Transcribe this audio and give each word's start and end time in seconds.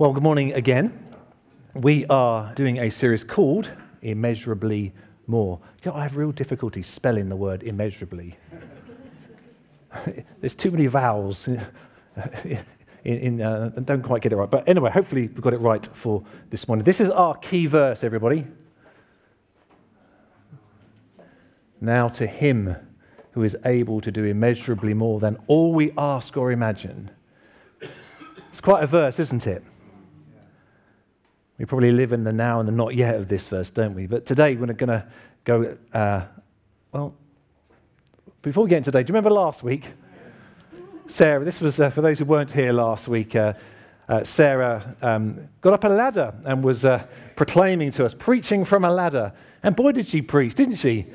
Well, 0.00 0.12
good 0.12 0.22
morning 0.22 0.52
again. 0.52 1.12
We 1.74 2.06
are 2.06 2.54
doing 2.54 2.78
a 2.78 2.88
series 2.88 3.24
called 3.24 3.68
Immeasurably 4.00 4.92
More. 5.26 5.58
You 5.82 5.90
know, 5.90 5.96
I 5.96 6.04
have 6.04 6.16
real 6.16 6.30
difficulty 6.30 6.82
spelling 6.82 7.28
the 7.28 7.34
word 7.34 7.64
immeasurably. 7.64 8.36
There's 10.40 10.54
too 10.54 10.70
many 10.70 10.86
vowels 10.86 11.48
in, 12.44 12.64
in 13.02 13.42
uh, 13.42 13.70
don't 13.70 14.02
quite 14.02 14.22
get 14.22 14.32
it 14.32 14.36
right. 14.36 14.48
But 14.48 14.68
anyway, 14.68 14.92
hopefully 14.92 15.22
we've 15.22 15.40
got 15.40 15.52
it 15.52 15.58
right 15.58 15.84
for 15.84 16.22
this 16.50 16.68
morning. 16.68 16.84
This 16.84 17.00
is 17.00 17.10
our 17.10 17.34
key 17.34 17.66
verse, 17.66 18.04
everybody. 18.04 18.46
Now 21.80 22.06
to 22.10 22.28
him 22.28 22.76
who 23.32 23.42
is 23.42 23.56
able 23.64 24.00
to 24.02 24.12
do 24.12 24.22
immeasurably 24.22 24.94
more 24.94 25.18
than 25.18 25.38
all 25.48 25.74
we 25.74 25.90
ask 25.98 26.36
or 26.36 26.52
imagine. 26.52 27.10
It's 28.52 28.60
quite 28.60 28.84
a 28.84 28.86
verse, 28.86 29.18
isn't 29.18 29.44
it? 29.44 29.64
We 31.58 31.64
probably 31.64 31.90
live 31.90 32.12
in 32.12 32.22
the 32.22 32.32
now 32.32 32.60
and 32.60 32.68
the 32.68 32.72
not 32.72 32.94
yet 32.94 33.16
of 33.16 33.26
this 33.26 33.48
verse, 33.48 33.68
don't 33.68 33.94
we? 33.94 34.06
But 34.06 34.26
today 34.26 34.54
we're 34.54 34.72
going 34.72 34.88
to 34.88 35.04
go, 35.42 35.76
uh, 35.92 36.22
well, 36.92 37.14
before 38.42 38.62
we 38.62 38.70
get 38.70 38.76
into 38.76 38.92
today, 38.92 39.02
do 39.02 39.10
you 39.10 39.14
remember 39.14 39.30
last 39.30 39.64
week? 39.64 39.92
Sarah, 41.08 41.44
this 41.44 41.60
was 41.60 41.80
uh, 41.80 41.90
for 41.90 42.00
those 42.00 42.20
who 42.20 42.26
weren't 42.26 42.52
here 42.52 42.72
last 42.72 43.08
week. 43.08 43.34
Uh, 43.34 43.54
uh 44.08 44.22
Sarah 44.22 44.94
um, 45.02 45.48
got 45.60 45.72
up 45.72 45.82
a 45.82 45.88
ladder 45.88 46.32
and 46.44 46.62
was 46.62 46.84
uh, 46.84 47.04
proclaiming 47.34 47.90
to 47.92 48.04
us, 48.04 48.14
preaching 48.14 48.64
from 48.64 48.84
a 48.84 48.90
ladder. 48.90 49.32
And 49.64 49.74
boy, 49.74 49.92
did 49.92 50.06
she 50.06 50.22
preach, 50.22 50.54
didn't 50.54 50.76
she? 50.76 51.06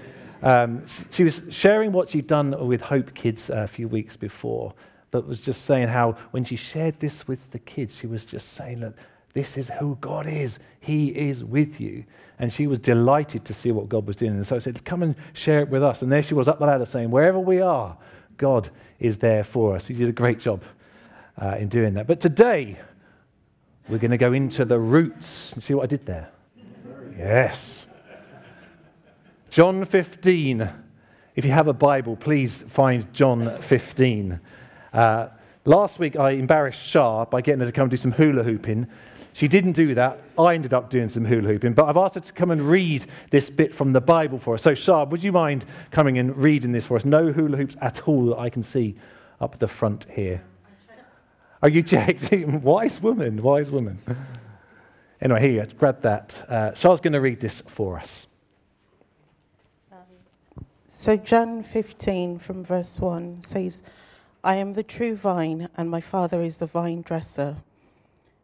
Um, 0.42 0.86
she 1.10 1.24
was 1.24 1.42
sharing 1.52 1.94
what 1.94 2.10
she'd 2.10 2.28
done 2.28 2.68
with 2.68 2.82
Hope 2.82 3.14
Kids 3.14 3.50
a 3.50 3.66
few 3.66 3.88
weeks 3.88 4.18
before, 4.18 4.74
but 5.10 5.26
was 5.26 5.40
just 5.40 5.64
saying 5.64 5.88
how 5.88 6.18
when 6.32 6.44
she 6.44 6.58
shared 6.58 7.00
this 7.00 7.30
with 7.30 7.52
the 7.52 7.60
kids, 7.60 7.96
she 7.96 8.08
was 8.08 8.26
just 8.26 8.50
saying 8.50 8.82
that 8.82 8.94
this 9.34 9.58
is 9.58 9.70
who 9.80 9.98
God 10.00 10.28
is. 10.28 10.60
He 10.80 11.08
is 11.08 11.44
with 11.44 11.82
you. 11.82 12.06
And 12.40 12.52
she 12.52 12.68
was 12.68 12.80
delighted 12.80 13.46
to 13.46 13.54
see 13.54 13.72
what 13.72 13.90
God 13.90 14.06
was 14.06 14.16
doing. 14.16 14.32
And 14.32 14.46
so 14.46 14.56
I 14.56 14.60
said, 14.60 14.84
Come 14.86 15.04
and 15.04 15.16
share 15.34 15.62
it 15.62 15.70
with 15.70 15.84
us. 15.84 16.02
And 16.02 16.12
there 16.12 16.22
she 16.22 16.34
was 16.34 16.48
up 16.48 16.60
the 16.60 16.66
ladder 16.66 16.86
saying, 16.86 17.10
Wherever 17.10 17.40
we 17.40 17.62
are, 17.62 17.98
God 18.38 18.70
is 19.00 19.18
there 19.18 19.44
for 19.44 19.76
us. 19.76 19.88
He 19.88 19.94
did 19.94 20.10
a 20.10 20.14
great 20.14 20.40
job 20.40 20.64
uh, 21.42 21.56
in 21.60 21.68
doing 21.68 21.94
that. 21.96 22.08
But 22.08 22.20
today, 22.20 22.80
we're 23.88 23.98
going 23.98 24.12
to 24.12 24.18
go 24.18 24.34
into 24.34 24.66
the 24.66 24.80
roots. 24.80 25.54
See 25.60 25.74
what 25.74 25.84
I 25.84 25.88
did 25.88 26.06
there? 26.06 26.30
Yes. 27.18 27.86
John 29.50 29.86
15. 29.86 30.70
If 31.36 31.46
you 31.46 31.52
have 31.52 31.68
a 31.68 31.74
Bible, 31.74 32.16
please 32.16 32.64
find 32.68 33.12
John 33.14 33.60
15. 33.62 34.40
Uh, 34.92 35.28
last 35.66 36.00
week, 36.00 36.16
I 36.16 36.32
embarrassed 36.32 36.80
Shah 36.80 37.26
by 37.26 37.42
getting 37.42 37.60
her 37.60 37.66
to 37.66 37.72
come 37.72 37.90
do 37.90 37.98
some 37.98 38.12
hula 38.12 38.44
hooping. 38.44 38.88
She 39.34 39.48
didn't 39.48 39.72
do 39.72 39.96
that. 39.96 40.22
I 40.38 40.54
ended 40.54 40.74
up 40.74 40.90
doing 40.90 41.10
some 41.10 41.26
hula 41.26 41.48
hooping, 41.48 41.74
but 41.74 41.86
I've 41.86 41.98
asked 41.98 42.16
her 42.16 42.22
to 42.22 42.34
come 42.34 42.52
and 42.52 42.62
read 42.62 43.06
this 43.32 43.50
bit 43.50 43.74
from 43.74 43.94
the 43.94 44.02
Bible 44.02 44.38
for 44.38 44.54
us. 44.54 44.62
So, 44.62 44.76
Shah, 44.76 45.06
would 45.06 45.24
you 45.24 45.32
mind 45.32 45.66
coming 45.90 46.20
and 46.20 46.38
reading 46.38 46.72
this 46.72 46.86
for 46.86 46.96
us? 46.96 47.04
No 47.04 47.32
hula 47.32 47.58
hoops 47.58 47.76
at 47.82 48.08
all 48.08 48.28
that 48.28 48.38
I 48.38 48.50
can 48.50 48.62
see 48.62 48.96
up 49.42 49.58
the 49.58 49.68
front 49.68 50.06
here. 50.12 50.44
Are 51.64 51.70
you 51.70 51.82
checked? 51.82 52.32
wise 52.48 53.02
woman, 53.02 53.42
wise 53.42 53.72
woman. 53.72 54.00
Anyway, 55.20 55.42
here, 55.42 55.64
you 55.64 55.74
grab 55.78 56.02
that. 56.02 56.50
Uh, 56.50 56.74
Shah's 56.74 57.02
going 57.02 57.14
to 57.14 57.22
read 57.22 57.40
this 57.40 57.62
for 57.62 57.98
us. 57.98 58.28
So, 60.88 61.18
John 61.18 61.64
15 61.64 62.40
from 62.40 62.64
verse 62.64 63.00
1 63.00 63.42
says, 63.42 63.82
I 64.44 64.56
am 64.56 64.74
the 64.74 64.84
true 64.84 65.16
vine, 65.16 65.70
and 65.76 65.90
my 65.90 66.02
Father 66.02 66.42
is 66.42 66.58
the 66.58 66.66
vine 66.66 67.02
dresser. 67.02 67.58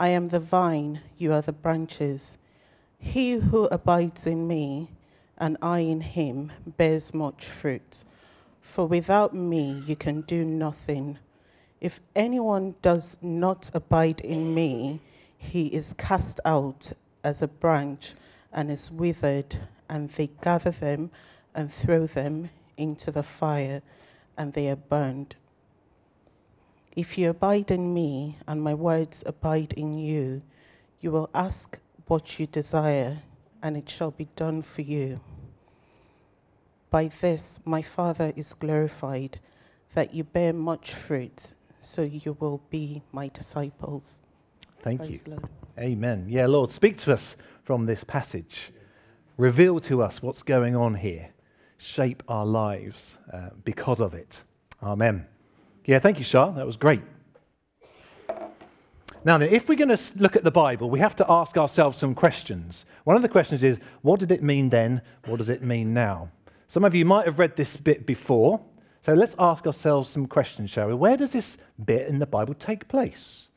I 0.00 0.10
am 0.10 0.28
the 0.28 0.38
vine, 0.38 1.00
you 1.16 1.32
are 1.32 1.42
the 1.42 1.52
branches. 1.52 2.38
He 3.00 3.32
who 3.32 3.64
abides 3.64 4.28
in 4.28 4.46
me, 4.46 4.92
and 5.36 5.56
I 5.60 5.80
in 5.80 6.02
him, 6.02 6.52
bears 6.64 7.12
much 7.12 7.46
fruit. 7.46 8.04
For 8.62 8.86
without 8.86 9.34
me 9.34 9.82
you 9.88 9.96
can 9.96 10.20
do 10.20 10.44
nothing. 10.44 11.18
If 11.80 11.98
anyone 12.14 12.76
does 12.80 13.16
not 13.20 13.72
abide 13.74 14.20
in 14.20 14.54
me, 14.54 15.00
he 15.36 15.66
is 15.66 15.96
cast 15.98 16.38
out 16.44 16.92
as 17.24 17.42
a 17.42 17.48
branch 17.48 18.12
and 18.52 18.70
is 18.70 18.92
withered, 18.92 19.58
and 19.88 20.10
they 20.10 20.30
gather 20.40 20.70
them 20.70 21.10
and 21.56 21.74
throw 21.74 22.06
them 22.06 22.50
into 22.76 23.10
the 23.10 23.24
fire, 23.24 23.82
and 24.36 24.52
they 24.52 24.68
are 24.68 24.76
burned. 24.76 25.34
If 26.98 27.16
you 27.16 27.30
abide 27.30 27.70
in 27.70 27.94
me 27.94 28.38
and 28.48 28.60
my 28.60 28.74
words 28.74 29.22
abide 29.24 29.72
in 29.74 29.96
you, 29.96 30.42
you 31.00 31.12
will 31.12 31.30
ask 31.32 31.78
what 32.08 32.40
you 32.40 32.48
desire, 32.48 33.18
and 33.62 33.76
it 33.76 33.88
shall 33.88 34.10
be 34.10 34.26
done 34.34 34.62
for 34.62 34.82
you. 34.82 35.20
By 36.90 37.12
this 37.20 37.60
my 37.64 37.82
Father 37.82 38.32
is 38.34 38.52
glorified, 38.52 39.38
that 39.94 40.12
you 40.12 40.24
bear 40.24 40.52
much 40.52 40.92
fruit, 40.92 41.52
so 41.78 42.02
you 42.02 42.36
will 42.40 42.62
be 42.68 43.02
my 43.12 43.28
disciples. 43.28 44.18
Thank 44.80 45.02
Praise 45.02 45.22
you. 45.24 45.34
Lord. 45.34 45.48
Amen. 45.78 46.26
Yeah, 46.28 46.46
Lord, 46.46 46.72
speak 46.72 46.96
to 46.98 47.12
us 47.12 47.36
from 47.62 47.86
this 47.86 48.02
passage. 48.02 48.72
Reveal 49.36 49.78
to 49.82 50.02
us 50.02 50.20
what's 50.20 50.42
going 50.42 50.74
on 50.74 50.96
here. 50.96 51.28
Shape 51.76 52.24
our 52.26 52.44
lives 52.44 53.18
uh, 53.32 53.50
because 53.62 54.00
of 54.00 54.14
it. 54.14 54.42
Amen. 54.82 55.28
Yeah, 55.88 56.00
thank 56.00 56.18
you, 56.18 56.24
Shah. 56.24 56.50
That 56.50 56.66
was 56.66 56.76
great. 56.76 57.00
Now, 59.24 59.40
if 59.40 59.70
we're 59.70 59.74
going 59.74 59.96
to 59.96 59.98
look 60.16 60.36
at 60.36 60.44
the 60.44 60.50
Bible, 60.50 60.90
we 60.90 60.98
have 61.00 61.16
to 61.16 61.24
ask 61.30 61.56
ourselves 61.56 61.96
some 61.96 62.14
questions. 62.14 62.84
One 63.04 63.16
of 63.16 63.22
the 63.22 63.28
questions 63.28 63.64
is 63.64 63.78
what 64.02 64.20
did 64.20 64.30
it 64.30 64.42
mean 64.42 64.68
then? 64.68 65.00
What 65.24 65.38
does 65.38 65.48
it 65.48 65.62
mean 65.62 65.94
now? 65.94 66.28
Some 66.68 66.84
of 66.84 66.94
you 66.94 67.06
might 67.06 67.24
have 67.24 67.38
read 67.38 67.56
this 67.56 67.78
bit 67.78 68.04
before. 68.04 68.60
So 69.00 69.14
let's 69.14 69.34
ask 69.38 69.66
ourselves 69.66 70.10
some 70.10 70.26
questions, 70.26 70.68
shall 70.68 70.88
we? 70.88 70.94
Where 70.94 71.16
does 71.16 71.32
this 71.32 71.56
bit 71.82 72.06
in 72.06 72.18
the 72.18 72.26
Bible 72.26 72.52
take 72.52 72.86
place? 72.88 73.48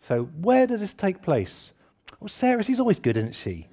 So, 0.00 0.24
where 0.24 0.66
does 0.66 0.80
this 0.80 0.92
take 0.92 1.22
place? 1.22 1.72
Well, 2.18 2.28
Sarah, 2.28 2.64
she's 2.64 2.80
always 2.80 2.98
good, 2.98 3.16
isn't 3.16 3.36
she? 3.36 3.68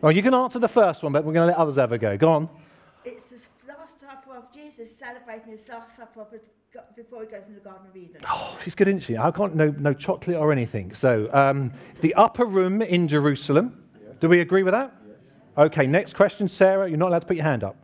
well, 0.00 0.10
you 0.10 0.24
can 0.24 0.34
answer 0.34 0.58
the 0.58 0.66
first 0.66 1.04
one, 1.04 1.12
but 1.12 1.22
we're 1.22 1.34
going 1.34 1.48
to 1.48 1.52
let 1.52 1.56
others 1.56 1.76
have 1.76 1.92
a 1.92 1.98
go. 1.98 2.16
Go 2.16 2.32
on. 2.32 2.48
It's 3.04 3.30
the 3.30 3.38
last 3.68 4.00
supper 4.00 4.36
of 4.36 4.52
Jesus 4.52 4.96
celebrating 4.96 5.52
his 5.52 5.68
last 5.68 5.96
supper 5.96 6.22
before 6.96 7.22
he 7.22 7.28
goes 7.28 7.42
into 7.46 7.54
the 7.54 7.60
Garden 7.60 7.86
of 7.88 7.96
Eden. 7.96 8.20
Oh, 8.28 8.58
she's 8.62 8.74
good, 8.74 8.88
isn't 8.88 9.00
she? 9.00 9.16
I 9.16 9.30
can't, 9.30 9.54
no, 9.54 9.74
no 9.78 9.94
chocolate 9.94 10.36
or 10.36 10.52
anything. 10.52 10.94
So, 10.94 11.28
um, 11.32 11.72
the 12.00 12.14
upper 12.14 12.44
room 12.44 12.82
in 12.82 13.08
Jerusalem. 13.08 13.84
Yes. 13.94 14.16
Do 14.20 14.28
we 14.28 14.40
agree 14.40 14.62
with 14.62 14.74
that? 14.74 14.94
Yes. 15.06 15.16
Okay, 15.66 15.86
next 15.86 16.14
question, 16.14 16.48
Sarah. 16.48 16.88
You're 16.88 16.98
not 16.98 17.08
allowed 17.08 17.20
to 17.20 17.26
put 17.26 17.36
your 17.36 17.44
hand 17.44 17.64
up. 17.64 17.76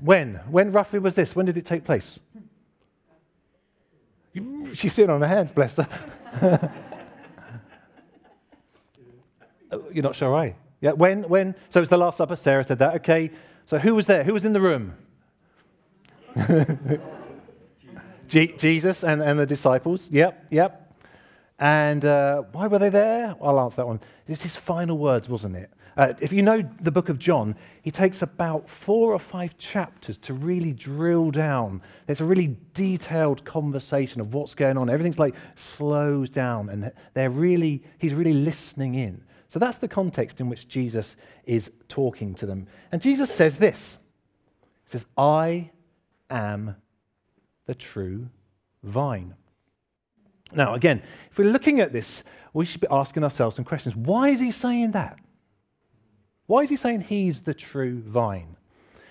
when? 0.00 0.40
When 0.50 0.72
roughly 0.72 0.98
was 0.98 1.14
this? 1.14 1.34
When 1.34 1.46
did 1.46 1.56
it 1.56 1.64
take 1.64 1.84
place? 1.84 2.20
She's 4.74 4.92
sitting 4.92 5.10
on 5.10 5.20
her 5.20 5.26
hands, 5.26 5.50
bless 5.50 5.76
her. 5.76 6.72
Oh, 9.72 9.84
you're 9.90 10.02
not 10.02 10.14
sure, 10.14 10.30
right? 10.30 10.54
Yeah, 10.82 10.92
when? 10.92 11.22
When? 11.22 11.54
So 11.70 11.80
it's 11.80 11.88
the 11.88 11.96
Last 11.96 12.18
Supper. 12.18 12.36
Sarah 12.36 12.62
said 12.62 12.78
that. 12.80 12.96
Okay. 12.96 13.30
So 13.64 13.78
who 13.78 13.94
was 13.94 14.04
there? 14.04 14.22
Who 14.22 14.34
was 14.34 14.44
in 14.44 14.52
the 14.52 14.60
room? 14.60 14.94
Jesus 18.32 19.04
and, 19.04 19.22
and 19.22 19.38
the 19.38 19.46
disciples. 19.46 20.10
Yep, 20.10 20.46
yep. 20.50 20.78
And 21.58 22.04
uh, 22.04 22.42
why 22.52 22.66
were 22.66 22.78
they 22.78 22.88
there? 22.88 23.36
I'll 23.40 23.60
answer 23.60 23.76
that 23.76 23.86
one. 23.86 24.00
It's 24.26 24.42
his 24.42 24.56
final 24.56 24.98
words, 24.98 25.28
wasn't 25.28 25.56
it? 25.56 25.70
Uh, 25.96 26.14
if 26.20 26.32
you 26.32 26.42
know 26.42 26.62
the 26.80 26.90
book 26.90 27.08
of 27.08 27.18
John, 27.18 27.54
he 27.82 27.90
takes 27.90 28.22
about 28.22 28.68
four 28.68 29.12
or 29.12 29.18
five 29.18 29.58
chapters 29.58 30.16
to 30.18 30.32
really 30.32 30.72
drill 30.72 31.30
down. 31.30 31.82
There's 32.06 32.22
a 32.22 32.24
really 32.24 32.56
detailed 32.72 33.44
conversation 33.44 34.20
of 34.20 34.32
what's 34.32 34.54
going 34.54 34.78
on. 34.78 34.88
Everything's 34.88 35.18
like 35.18 35.34
slows 35.54 36.30
down, 36.30 36.70
and 36.70 36.92
they're 37.14 37.30
really, 37.30 37.82
he's 37.98 38.14
really 38.14 38.32
listening 38.32 38.94
in. 38.94 39.22
So 39.48 39.58
that's 39.58 39.78
the 39.78 39.88
context 39.88 40.40
in 40.40 40.48
which 40.48 40.66
Jesus 40.66 41.14
is 41.44 41.70
talking 41.88 42.34
to 42.36 42.46
them. 42.46 42.66
And 42.90 43.02
Jesus 43.02 43.30
says 43.32 43.58
this 43.58 43.98
He 44.84 44.90
says, 44.90 45.04
I 45.18 45.70
am 46.30 46.76
the 47.72 47.78
true 47.78 48.28
vine. 48.82 49.34
Now, 50.52 50.74
again, 50.74 51.02
if 51.30 51.38
we're 51.38 51.50
looking 51.50 51.80
at 51.80 51.90
this, 51.90 52.22
we 52.52 52.66
should 52.66 52.82
be 52.82 52.86
asking 52.90 53.24
ourselves 53.24 53.56
some 53.56 53.64
questions. 53.64 53.96
Why 53.96 54.28
is 54.28 54.40
he 54.40 54.50
saying 54.50 54.90
that? 54.90 55.18
Why 56.44 56.64
is 56.64 56.68
he 56.68 56.76
saying 56.76 57.02
he's 57.02 57.40
the 57.40 57.54
true 57.54 58.02
vine? 58.02 58.56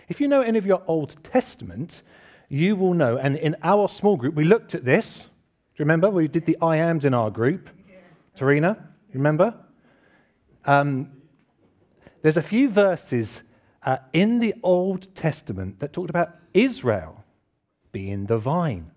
If 0.07 0.21
you 0.21 0.27
know 0.27 0.41
any 0.41 0.59
of 0.59 0.67
your 0.67 0.83
Old 0.85 1.23
Testament, 1.23 2.03
you 2.49 2.75
will 2.75 2.93
know, 2.93 3.17
and 3.17 3.35
in 3.35 3.55
our 3.63 3.89
small 3.89 4.15
group, 4.15 4.35
we 4.35 4.43
looked 4.43 4.75
at 4.75 4.85
this. 4.85 5.21
Do 5.21 5.27
you 5.77 5.85
remember? 5.85 6.11
We 6.11 6.27
did 6.27 6.45
the 6.45 6.57
I 6.61 6.75
ams 6.75 7.03
in 7.03 7.15
our 7.15 7.31
group. 7.31 7.67
Yeah. 7.89 7.95
Tarina, 8.37 8.77
remember? 9.11 9.55
Um, 10.65 11.09
there's 12.21 12.37
a 12.37 12.43
few 12.43 12.69
verses 12.69 13.41
uh, 13.83 13.97
in 14.13 14.37
the 14.37 14.53
Old 14.61 15.15
Testament 15.15 15.79
that 15.79 15.93
talked 15.93 16.11
about 16.11 16.35
Israel 16.53 17.21
being 17.91 18.25
the 18.25 18.37
vine. 18.37 18.91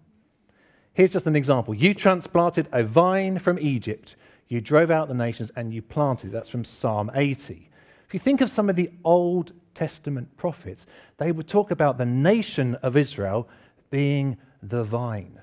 Here's 0.93 1.11
just 1.11 1.26
an 1.26 1.37
example. 1.37 1.75
You 1.75 1.93
transplanted 1.93 2.69
a 2.73 2.85
vine 2.85 3.38
from 3.38 3.58
Egypt, 3.58 4.17
you 4.49 4.61
drove 4.61 4.91
out 4.91 5.08
the 5.08 5.14
nations, 5.14 5.50
and 5.56 5.75
you 5.75 5.82
planted. 5.82 6.29
It. 6.29 6.32
That's 6.32 6.49
from 6.49 6.64
Psalm 6.64 7.11
80. 7.14 7.69
If 8.06 8.14
you 8.14 8.20
think 8.20 8.41
of 8.41 8.50
some 8.50 8.70
of 8.70 8.76
the 8.76 8.91
Old 9.05 9.52
Testament 9.75 10.37
prophets, 10.37 10.87
they 11.19 11.32
would 11.32 11.49
talk 11.49 11.70
about 11.70 11.99
the 11.99 12.06
nation 12.06 12.76
of 12.76 12.96
Israel 12.96 13.49
being 13.91 14.37
the 14.62 14.85
vine, 14.85 15.40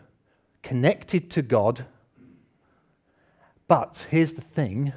connected 0.64 1.30
to 1.32 1.42
God. 1.42 1.86
But 3.68 4.08
here's 4.10 4.34
the 4.34 4.42
thing 4.42 4.94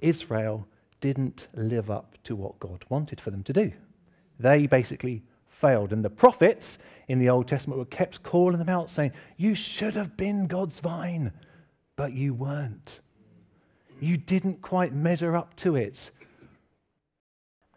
Israel 0.00 0.66
didn't 1.00 1.48
live 1.54 1.90
up 1.90 2.16
to 2.24 2.36
what 2.36 2.58
God 2.58 2.84
wanted 2.88 3.20
for 3.20 3.30
them 3.30 3.42
to 3.44 3.52
do. 3.52 3.72
They 4.38 4.66
basically 4.66 5.22
failed. 5.48 5.92
And 5.92 6.04
the 6.04 6.10
prophets 6.10 6.78
in 7.10 7.18
the 7.18 7.28
Old 7.28 7.48
Testament 7.48 7.76
were 7.76 7.84
kept 7.84 8.22
calling 8.22 8.58
them 8.58 8.68
out, 8.68 8.88
saying, 8.88 9.10
You 9.36 9.56
should 9.56 9.96
have 9.96 10.16
been 10.16 10.46
God's 10.46 10.78
vine, 10.78 11.32
but 11.96 12.12
you 12.12 12.32
weren't. 12.32 13.00
You 13.98 14.16
didn't 14.16 14.62
quite 14.62 14.94
measure 14.94 15.36
up 15.36 15.56
to 15.56 15.74
it. 15.74 16.12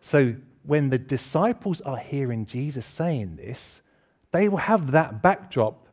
So 0.02 0.36
when 0.62 0.92
the 0.92 1.00
disciples 1.00 1.82
are 1.82 1.98
hearing 1.98 2.46
Jesus 2.46 2.86
saying 2.86 3.38
this, 3.38 3.82
they 4.32 4.48
will 4.48 4.58
have 4.60 4.92
that 4.92 5.24
backdrop. 5.24 5.88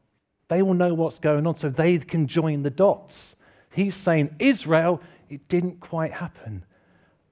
They 0.49 0.61
will 0.61 0.75
know 0.75 0.93
what's 0.93 1.19
going 1.19 1.47
on 1.47 1.57
so 1.57 1.71
they 1.71 1.97
can 1.97 2.27
join 2.27 2.63
the 2.63 2.69
dots. 2.69 3.37
He's 3.73 3.97
saying, 3.97 4.37
Israel, 4.39 5.01
it 5.31 5.49
didn't 5.49 5.81
quite 5.81 6.13
happen. 6.13 6.67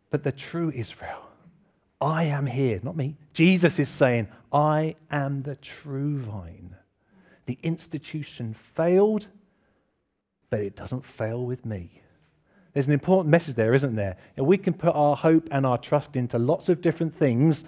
But 0.09 0.23
the 0.23 0.33
true 0.33 0.73
Israel, 0.75 1.29
I 2.01 2.25
am 2.25 2.47
here, 2.47 2.81
not 2.83 2.97
me. 2.97 3.17
Jesus 3.39 3.79
is 3.79 3.89
saying, 3.89 4.27
I 4.53 4.97
am 5.13 5.43
the 5.45 5.55
true 5.55 6.19
vine. 6.19 6.75
The 7.47 7.57
institution 7.63 8.53
failed, 8.53 9.29
but 10.51 10.59
it 10.59 10.75
doesn't 10.75 11.05
fail 11.05 11.47
with 11.47 11.65
me. 11.65 12.03
There's 12.73 12.89
an 12.89 12.93
important 12.93 13.31
message 13.31 13.55
there, 13.55 13.75
isn't 13.75 13.95
there? 13.95 14.17
And 14.37 14.45
we 14.45 14.59
can 14.59 14.75
put 14.75 14.93
our 14.93 15.15
hope 15.15 15.47
and 15.53 15.65
our 15.65 15.79
trust 15.79 16.17
into 16.17 16.37
lots 16.37 16.69
of 16.69 16.83
different 16.83 17.15
things, 17.15 17.63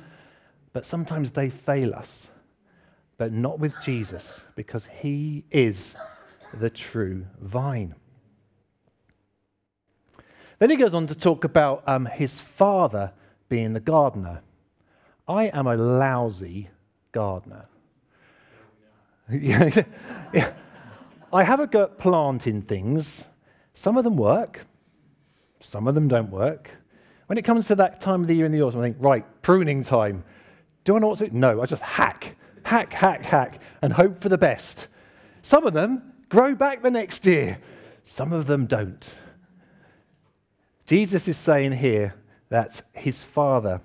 but 0.72 0.86
sometimes 0.86 1.30
they 1.30 1.48
fail 1.48 1.94
us. 1.94 2.26
But 3.16 3.32
not 3.32 3.60
with 3.60 3.74
Jesus, 3.80 4.42
because 4.56 4.88
he 4.98 5.44
is 5.52 5.94
the 6.52 6.70
true 6.70 7.26
vine. 7.40 7.94
Then 10.58 10.70
he 10.70 10.76
goes 10.76 10.94
on 10.94 11.06
to 11.06 11.14
talk 11.14 11.44
about 11.44 11.84
um, 11.86 12.06
his 12.06 12.40
father 12.40 13.12
being 13.48 13.72
the 13.72 13.78
gardener. 13.78 14.42
I 15.30 15.44
am 15.44 15.68
a 15.68 15.76
lousy 15.76 16.70
gardener. 17.12 17.66
yeah. 19.30 19.82
I 21.32 21.44
have 21.44 21.60
a 21.60 21.68
go 21.68 21.84
at 21.84 21.98
planting 21.98 22.62
things. 22.62 23.26
Some 23.72 23.96
of 23.96 24.02
them 24.02 24.16
work, 24.16 24.66
some 25.60 25.86
of 25.86 25.94
them 25.94 26.08
don't 26.08 26.32
work. 26.32 26.72
When 27.28 27.38
it 27.38 27.44
comes 27.44 27.68
to 27.68 27.76
that 27.76 28.00
time 28.00 28.22
of 28.22 28.26
the 28.26 28.34
year 28.34 28.44
in 28.44 28.50
the 28.50 28.60
autumn, 28.60 28.80
I 28.80 28.82
think, 28.86 28.96
right, 28.98 29.24
pruning 29.40 29.84
time. 29.84 30.24
Do 30.82 30.96
I 30.96 30.98
know 30.98 31.06
what 31.06 31.18
to 31.18 31.28
do? 31.28 31.38
No, 31.38 31.62
I 31.62 31.66
just 31.66 31.82
hack, 31.82 32.34
hack, 32.64 32.92
hack, 32.92 33.24
hack, 33.24 33.62
and 33.80 33.92
hope 33.92 34.20
for 34.20 34.28
the 34.28 34.36
best. 34.36 34.88
Some 35.42 35.64
of 35.64 35.74
them 35.74 36.12
grow 36.28 36.56
back 36.56 36.82
the 36.82 36.90
next 36.90 37.24
year, 37.24 37.60
some 38.02 38.32
of 38.32 38.48
them 38.48 38.66
don't. 38.66 39.14
Jesus 40.86 41.28
is 41.28 41.36
saying 41.36 41.70
here 41.72 42.16
that 42.48 42.82
his 42.92 43.22
father 43.22 43.80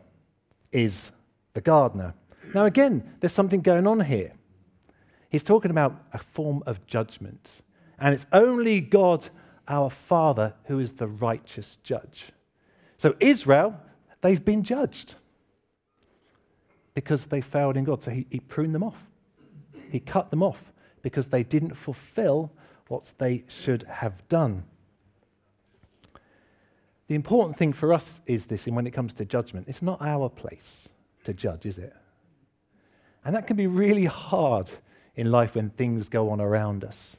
is 0.72 1.12
the 1.56 1.62
gardener. 1.62 2.14
Now, 2.54 2.66
again, 2.66 3.16
there's 3.20 3.34
something 3.34 3.62
going 3.62 3.88
on 3.88 4.02
here. 4.02 4.34
He's 5.30 5.44
talking 5.44 5.72
about 5.72 6.04
a 6.14 6.20
form 6.20 6.62
of 6.68 6.86
judgment. 6.86 7.64
And 7.98 8.14
it's 8.14 8.28
only 8.32 8.82
God 8.82 9.30
our 9.68 9.90
Father 9.90 10.54
who 10.66 10.78
is 10.78 10.94
the 10.94 11.08
righteous 11.08 11.80
judge. 11.82 12.26
So, 12.98 13.16
Israel, 13.20 13.80
they've 14.22 14.44
been 14.44 14.64
judged 14.64 15.16
because 16.94 17.26
they 17.28 17.42
failed 17.42 17.78
in 17.78 17.86
God. 17.86 18.04
So, 18.04 18.12
he, 18.12 18.28
he 18.30 18.40
pruned 18.40 18.76
them 18.76 18.84
off, 18.84 19.08
He 19.90 20.00
cut 20.00 20.30
them 20.30 20.44
off 20.44 20.72
because 21.02 21.30
they 21.30 21.44
didn't 21.44 21.76
fulfill 21.76 22.52
what 22.90 23.14
they 23.18 23.46
should 23.48 23.84
have 23.84 24.28
done. 24.28 24.66
The 27.08 27.16
important 27.16 27.58
thing 27.58 27.72
for 27.72 27.94
us 27.94 28.22
is 28.26 28.48
this, 28.48 28.68
and 28.68 28.76
when 28.76 28.88
it 28.88 28.92
comes 28.92 29.14
to 29.16 29.26
judgment, 29.26 29.68
it's 29.68 29.82
not 29.82 30.02
our 30.02 30.28
place 30.28 30.90
to 31.26 31.34
judge, 31.34 31.66
is 31.66 31.78
it? 31.78 31.94
And 33.24 33.36
that 33.36 33.48
can 33.48 33.58
be 33.58 33.68
really 33.68 34.06
hard 34.06 34.72
in 35.16 35.32
life 35.32 35.56
when 35.56 35.70
things 35.70 36.10
go 36.10 36.30
on 36.30 36.40
around 36.40 36.84
us. 36.84 37.18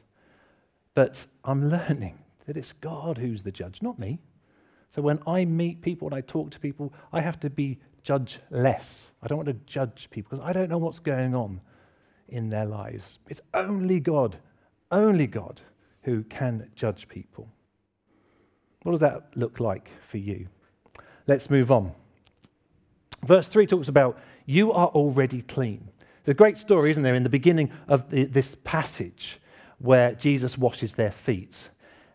But 0.95 1.27
I'm 1.45 1.69
learning 1.69 2.19
that 2.47 2.57
it's 2.57 2.73
God 2.73 3.19
who's 3.19 3.43
the 3.43 3.51
judge, 3.51 3.83
not 3.83 3.99
me. 3.99 4.19
So 4.95 5.03
when 5.03 5.19
I 5.27 5.45
meet 5.45 5.83
people 5.83 6.09
and 6.09 6.15
I 6.15 6.21
talk 6.21 6.51
to 6.53 6.61
people, 6.61 6.93
I 7.13 7.21
have 7.21 7.39
to 7.41 7.51
be 7.51 7.79
judge 8.03 8.39
less. 8.51 9.11
I 9.23 9.27
don't 9.27 9.39
want 9.39 9.49
to 9.49 9.67
judge 9.67 10.09
people 10.11 10.31
because 10.37 10.49
I 10.49 10.53
don't 10.53 10.71
know 10.71 10.79
what's 10.79 11.01
going 11.01 11.35
on 11.35 11.61
in 12.29 12.51
their 12.51 12.65
lives. 12.65 13.19
It's 13.29 13.41
only 13.53 14.01
God, 14.01 14.37
only 14.91 15.27
God 15.27 15.61
who 16.03 16.23
can 16.23 16.71
judge 16.75 17.09
people. 17.09 17.49
What 18.85 18.93
does 18.93 19.01
that 19.01 19.31
look 19.35 19.59
like 19.59 19.91
for 20.07 20.19
you? 20.19 20.47
Let's 21.27 21.51
move 21.51 21.73
on. 21.73 21.93
Verse 23.27 23.49
3 23.49 23.67
talks 23.67 23.89
about, 23.89 24.19
You 24.45 24.73
are 24.73 24.89
already 24.89 25.43
clean. 25.43 25.89
A 26.27 26.35
great 26.35 26.59
story, 26.59 26.91
isn't 26.91 27.03
there, 27.03 27.15
in 27.15 27.23
the 27.23 27.29
beginning 27.29 27.71
of 27.87 28.11
the, 28.11 28.25
this 28.25 28.57
passage 28.65 29.39
where 29.79 30.13
Jesus 30.13 30.59
washes 30.59 30.95
their 30.95 31.13
feet. 31.13 31.71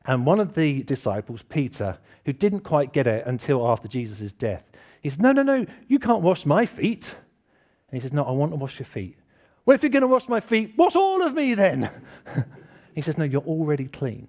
And 0.05 0.25
one 0.25 0.39
of 0.39 0.55
the 0.55 0.83
disciples, 0.83 1.43
Peter, 1.47 1.97
who 2.25 2.33
didn't 2.33 2.61
quite 2.61 2.91
get 2.91 3.07
it 3.07 3.25
until 3.25 3.67
after 3.67 3.87
Jesus' 3.87 4.31
death, 4.31 4.69
he 5.01 5.09
says, 5.09 5.19
No, 5.19 5.31
no, 5.31 5.44
no, 5.44 5.65
you 5.87 5.99
can't 5.99 6.21
wash 6.21 6.45
my 6.45 6.65
feet. 6.65 7.15
And 7.89 8.01
he 8.01 8.01
says, 8.01 8.11
No, 8.11 8.23
I 8.23 8.31
want 8.31 8.51
to 8.51 8.57
wash 8.57 8.80
your 8.80 8.85
feet. 8.85 9.18
Well, 9.65 9.75
if 9.75 9.83
you're 9.83 9.91
going 9.91 10.01
to 10.01 10.07
wash 10.07 10.27
my 10.27 10.39
feet, 10.39 10.73
wash 10.75 10.95
all 10.95 11.21
of 11.21 11.33
me 11.33 11.53
then. 11.53 11.89
he 12.95 13.01
says, 13.01 13.18
No, 13.18 13.23
you're 13.23 13.41
already 13.41 13.85
clean. 13.85 14.27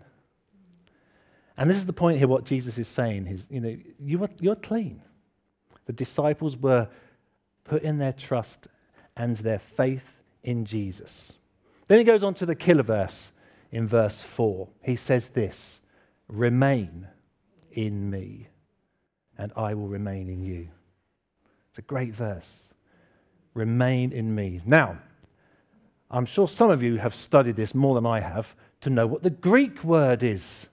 And 1.57 1.69
this 1.69 1.77
is 1.77 1.87
the 1.87 1.93
point 1.93 2.19
here, 2.19 2.29
what 2.29 2.45
Jesus 2.45 2.79
is 2.79 2.89
saying 2.89 3.27
is, 3.27 3.47
you 3.51 3.61
know, 3.61 3.77
you 3.99 4.23
are, 4.23 4.31
you're 4.41 4.57
clean. 4.57 5.03
The 5.93 5.97
disciples 5.97 6.57
were 6.57 6.89
putting 7.65 7.99
their 7.99 8.15
trust 8.15 8.67
and 9.15 9.37
their 9.37 9.59
faith 9.59 10.23
in 10.43 10.65
Jesus. 10.65 11.35
Then 11.87 11.99
he 11.99 12.05
goes 12.05 12.25
on 12.25 12.33
to 12.35 12.47
the 12.47 12.55
killer 12.55 12.83
verse 12.83 13.31
in 13.71 13.87
verse 13.87 14.23
4. 14.23 14.69
He 14.83 14.97
says 14.97 15.29
this 15.29 15.83
Remain 16.29 17.09
in 17.73 18.09
me, 18.09 18.49
and 19.37 19.53
I 19.55 19.75
will 19.75 19.87
remain 19.87 20.31
in 20.31 20.43
you. 20.43 20.69
It's 21.69 21.79
a 21.79 21.83
great 21.83 22.15
verse. 22.15 22.71
Remain 23.53 24.13
in 24.13 24.35
me. 24.35 24.63
Now, 24.65 24.97
I'm 26.11 26.25
sure 26.25 26.49
some 26.49 26.71
of 26.71 26.83
you 26.83 26.97
have 26.97 27.15
studied 27.15 27.57
this 27.57 27.75
more 27.75 27.95
than 27.97 28.07
I 28.07 28.21
have 28.21 28.57
to 28.81 28.89
know 28.89 29.07
what 29.07 29.23
the 29.23 29.29
Greek 29.29 29.85
word 29.85 30.23
is. 30.23 30.69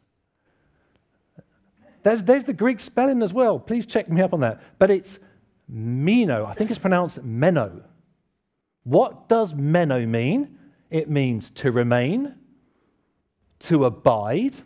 There's, 2.03 2.23
there's 2.23 2.45
the 2.45 2.53
Greek 2.53 2.79
spelling 2.79 3.21
as 3.21 3.33
well. 3.33 3.59
Please 3.59 3.85
check 3.85 4.09
me 4.09 4.21
up 4.21 4.33
on 4.33 4.39
that. 4.39 4.61
But 4.77 4.89
it's 4.89 5.19
meno. 5.67 6.45
I 6.45 6.53
think 6.53 6.69
it's 6.69 6.79
pronounced 6.79 7.23
meno. 7.23 7.83
What 8.83 9.27
does 9.27 9.53
meno 9.53 10.05
mean? 10.05 10.57
It 10.89 11.09
means 11.09 11.51
to 11.51 11.71
remain, 11.71 12.35
to 13.59 13.85
abide, 13.85 14.59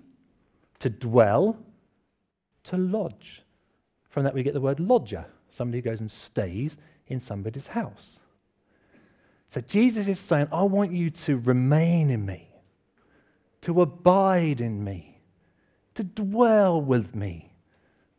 to 0.79 0.89
dwell, 0.89 1.57
to 2.63 2.77
lodge. 2.77 3.41
From 4.09 4.23
that, 4.23 4.33
we 4.33 4.43
get 4.43 4.53
the 4.53 4.61
word 4.61 4.79
lodger, 4.79 5.25
somebody 5.49 5.79
who 5.79 5.89
goes 5.89 5.99
and 5.99 6.09
stays 6.09 6.77
in 7.07 7.19
somebody's 7.19 7.67
house. 7.67 8.19
So 9.49 9.61
Jesus 9.61 10.07
is 10.07 10.19
saying, 10.19 10.47
I 10.51 10.63
want 10.63 10.93
you 10.93 11.09
to 11.09 11.37
remain 11.37 12.09
in 12.09 12.25
me, 12.25 12.49
to 13.61 13.81
abide 13.81 14.61
in 14.61 14.83
me, 14.83 15.12
to 15.95 16.03
dwell 16.03 16.81
with 16.81 17.15
me, 17.15 17.51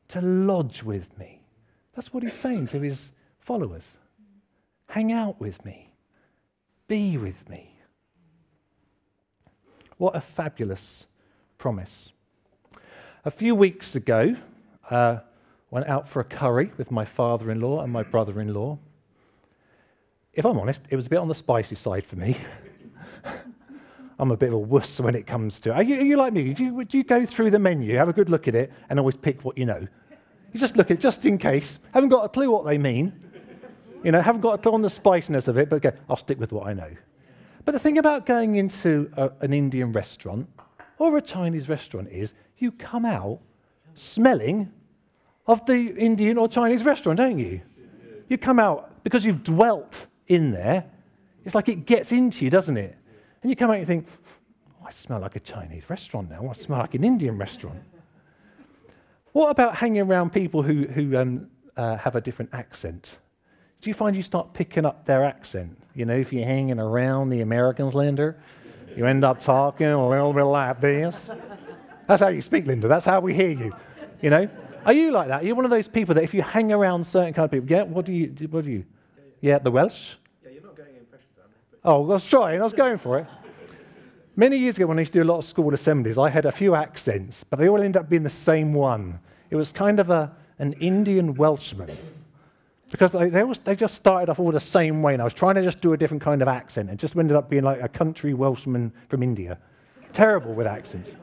to 0.09 0.21
lodge 0.21 0.83
with 0.83 1.16
me. 1.19 1.40
That's 1.95 2.12
what 2.12 2.23
he's 2.23 2.35
saying 2.35 2.69
to 2.69 2.81
his 2.81 3.11
followers. 3.38 3.85
Hang 4.88 5.12
out 5.12 5.40
with 5.40 5.64
me, 5.64 5.93
be 6.88 7.16
with 7.16 7.49
me. 7.49 7.78
What 9.97 10.16
a 10.16 10.21
fabulous 10.21 11.07
promise. 11.59 12.11
A 13.25 13.31
few 13.31 13.54
weeks 13.54 13.95
ago, 13.95 14.37
uh, 14.90 15.19
went 15.71 15.88
out 15.88 16.09
for 16.09 16.21
a 16.21 16.25
curry 16.25 16.71
with 16.76 16.90
my 16.90 17.04
father 17.04 17.50
in 17.50 17.61
law 17.61 17.81
and 17.81 17.93
my 17.93 18.02
brother 18.02 18.40
in 18.40 18.52
law. 18.52 18.78
If 20.33 20.45
I'm 20.45 20.59
honest, 20.59 20.83
it 20.90 20.97
was 20.97 21.07
a 21.07 21.09
bit 21.09 21.19
on 21.19 21.28
the 21.28 21.35
spicy 21.35 21.75
side 21.75 22.07
for 22.07 22.16
me. 22.16 22.37
I'm 24.18 24.30
a 24.30 24.37
bit 24.37 24.49
of 24.49 24.54
a 24.54 24.59
wuss 24.59 25.00
when 25.00 25.14
it 25.14 25.26
comes 25.26 25.59
to. 25.61 25.73
Are 25.73 25.83
you, 25.83 25.97
are 25.97 26.04
you 26.04 26.16
like 26.16 26.33
me? 26.33 26.54
Do 26.54 26.64
you, 26.64 26.85
do 26.85 26.99
you 26.99 27.04
go 27.04 27.26
through 27.26 27.50
the 27.50 27.59
menu, 27.59 27.97
have 27.97 28.09
a 28.09 28.12
good 28.12 28.30
look 28.30 28.47
at 28.47 28.54
it, 28.54 28.73
and 28.88 28.99
always 28.99 29.16
pick 29.16 29.44
what 29.44 29.59
you 29.59 29.66
know? 29.66 29.87
You 30.52 30.61
just 30.61 30.76
look 30.76 30.90
at 30.90 30.99
it 30.99 31.00
just 31.00 31.26
in 31.26 31.37
case. 31.37 31.78
Haven't 31.92 32.11
got 32.11 32.25
a 32.25 32.28
clue 32.28 32.50
what 32.50 32.64
they 32.64 32.78
mean. 32.78 33.12
You 34.04 34.12
know, 34.12 34.23
haven't 34.23 34.42
got 34.42 34.54
a 34.54 34.59
clue 34.59 34.73
on 34.75 34.83
the 34.83 34.90
spiciness 34.90 35.49
of 35.49 35.59
it, 35.59 35.68
but 35.68 35.85
okay, 35.85 35.97
I'll 36.09 36.16
stick 36.16 36.38
with 36.38 36.52
what 36.52 36.66
I 36.66 36.75
know. 36.75 36.90
But 37.64 37.73
the 37.73 37.78
thing 37.78 37.99
about 37.99 38.26
going 38.26 38.56
into 38.56 39.11
a, 39.16 39.30
an 39.40 39.52
Indian 39.52 39.92
restaurant 39.92 40.49
or 40.99 41.16
a 41.16 41.23
Chinese 41.23 41.68
restaurant 41.68 42.09
is 42.11 42.35
you 42.59 42.71
come 42.71 43.04
out 43.04 43.40
smelling 43.94 44.71
of 45.47 45.64
the 45.66 45.94
Indian 45.97 46.38
or 46.38 46.49
Chinese 46.49 46.85
restaurant, 46.85 47.16
don't 47.16 47.38
you? 47.38 47.61
You 48.28 48.38
come 48.38 48.59
out 48.59 49.02
because 49.02 49.25
you've 49.25 49.42
dwelt 49.42 50.06
in 50.28 50.52
there. 50.52 50.85
It's 51.44 51.54
like 51.54 51.68
it 51.68 51.87
gets 51.87 52.12
into 52.12 52.44
you, 52.44 52.50
doesn't 52.50 52.76
it? 52.76 52.97
And 53.45 53.51
you 53.51 53.57
come 53.57 53.69
out 53.69 53.75
and 53.75 53.83
you 53.83 53.87
think, 53.87 54.07
oh, 54.81 54.87
I 54.87 54.91
smell 54.91 55.21
like 55.21 55.37
a 55.37 55.41
Chinese 55.41 55.91
restaurant 55.91 56.31
now. 56.31 56.49
I 56.49 56.55
smell 56.55 56.79
like 56.79 56.95
an 56.95 57.05
Indian 57.05 57.37
restaurant. 57.37 57.83
What 59.33 59.51
about 59.51 59.77
hanging 59.77 60.01
around 60.01 60.33
people 60.33 60.63
who, 60.63 60.87
who 60.87 61.15
um, 61.19 61.49
uh, 61.77 61.99
have 61.99 62.17
a 62.17 62.23
different 62.23 62.55
accent? 62.55 63.19
Do 63.83 63.91
you 63.91 63.95
find 63.95 64.17
you 64.17 64.23
start 64.23 64.55
picking 64.55 64.87
up 64.87 65.05
their 65.05 65.27
accent? 65.27 65.77
You 65.95 66.07
know, 66.07 66.17
if 66.17 66.33
you're 66.33 66.47
hanging 66.47 66.81
around 66.81 67.29
the 67.29 67.43
Americans, 67.43 67.95
Linda, 67.95 68.35
you 68.97 69.05
end 69.05 69.27
up 69.27 69.45
talking 69.45 69.89
a 69.89 70.09
little 70.09 70.33
bit 70.33 70.45
like 70.45 70.81
this. 70.81 71.29
That's 72.09 72.23
how 72.23 72.29
you 72.29 72.41
speak, 72.41 72.67
Linda. 72.67 72.89
That's 72.89 73.05
how 73.05 73.21
we 73.21 73.35
hear 73.35 73.51
you. 73.51 73.77
You 74.23 74.31
know, 74.31 74.49
are 74.87 74.95
you 74.95 75.11
like 75.11 75.29
that? 75.29 75.43
Are 75.43 75.45
you 75.45 75.55
one 75.55 75.67
of 75.67 75.71
those 75.71 75.87
people 75.87 76.15
that 76.15 76.25
if 76.25 76.33
you 76.33 76.41
hang 76.41 76.73
around 76.73 77.07
certain 77.07 77.35
kind 77.35 77.45
of 77.45 77.51
people, 77.51 77.71
yeah, 77.71 77.83
what 77.83 78.07
do 78.07 78.13
you, 78.15 78.29
what 78.49 78.65
do 78.65 78.71
you? 78.71 78.87
Yeah, 79.43 79.59
the 79.59 79.71
Welsh? 79.71 80.15
Yeah, 80.43 80.53
you're 80.53 80.63
not 80.63 80.77
going 80.77 80.97
impressions, 80.97 81.29
Oh, 81.85 82.03
I 82.03 82.14
was 82.14 82.25
trying. 82.25 82.61
I 82.61 82.64
was 82.64 82.73
going 82.73 82.99
for 82.99 83.19
it. 83.19 83.26
Many 84.37 84.57
years 84.57 84.76
ago, 84.76 84.87
when 84.87 84.99
I 84.99 85.03
used 85.03 85.12
to 85.12 85.21
do 85.21 85.23
a 85.23 85.31
lot 85.31 85.38
of 85.38 85.45
school 85.45 85.75
assemblies, 85.75 86.17
I 86.17 86.31
had 86.31 86.47
a 86.47 86.50
few 86.50 86.75
accents, 86.75 87.45
but 87.45 87.59
they 87.59 87.69
all 87.69 87.81
ended 87.81 87.99
up 87.99 88.09
being 88.09 88.23
the 88.23 88.31
same 88.31 88.73
one. 88.73 89.21
It 89.50 89.57
was 89.57 89.71
kind 89.71 90.00
of 90.00 90.11
a, 90.11 90.33
an 90.59 90.73
Indian 90.75 91.35
Welshman. 91.35 91.97
Because 92.91 93.12
they, 93.12 93.29
they, 93.29 93.45
was, 93.45 93.59
they 93.61 93.76
just 93.76 93.95
started 93.95 94.31
off 94.31 94.38
all 94.38 94.50
the 94.50 94.61
same 94.61 95.03
way, 95.03 95.12
and 95.12 95.21
I 95.21 95.25
was 95.25 95.35
trying 95.35 95.57
to 95.57 95.62
just 95.62 95.81
do 95.81 95.93
a 95.93 95.97
different 95.97 96.23
kind 96.23 96.43
of 96.43 96.49
accent. 96.49 96.91
and 96.91 96.99
just 96.99 97.17
ended 97.17 97.37
up 97.37 97.50
being 97.50 97.64
like 97.64 97.83
a 97.83 97.88
country 97.88 98.35
Welshman 98.35 98.93
from 99.09 99.23
India. 99.23 99.59
Terrible 100.12 100.55
with 100.55 100.67
accents. 100.67 101.14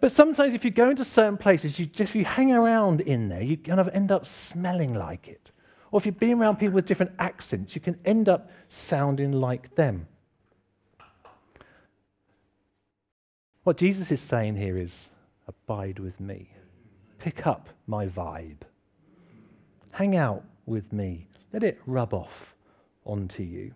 But 0.00 0.10
sometimes, 0.10 0.54
if 0.54 0.64
you 0.64 0.70
go 0.70 0.90
into 0.90 1.04
certain 1.04 1.36
places, 1.36 1.78
you 1.78 1.86
just, 1.86 2.10
if 2.10 2.16
you 2.16 2.24
hang 2.24 2.50
around 2.52 3.02
in 3.02 3.28
there, 3.28 3.42
you 3.42 3.56
kind 3.56 3.78
of 3.78 3.88
end 3.88 4.10
up 4.10 4.26
smelling 4.26 4.94
like 4.94 5.28
it. 5.28 5.52
Or 5.90 5.98
if 5.98 6.06
you've 6.06 6.20
been 6.20 6.40
around 6.40 6.56
people 6.56 6.74
with 6.74 6.86
different 6.86 7.12
accents, 7.18 7.74
you 7.74 7.80
can 7.80 7.98
end 8.04 8.28
up 8.28 8.50
sounding 8.68 9.32
like 9.32 9.74
them. 9.74 10.06
What 13.64 13.76
Jesus 13.76 14.10
is 14.10 14.20
saying 14.20 14.56
here 14.56 14.78
is 14.78 15.10
abide 15.46 15.98
with 15.98 16.20
me, 16.20 16.50
pick 17.18 17.46
up 17.46 17.68
my 17.86 18.06
vibe, 18.06 18.62
hang 19.92 20.16
out 20.16 20.44
with 20.64 20.92
me, 20.92 21.26
let 21.52 21.62
it 21.62 21.80
rub 21.86 22.14
off 22.14 22.54
onto 23.04 23.42
you. 23.42 23.74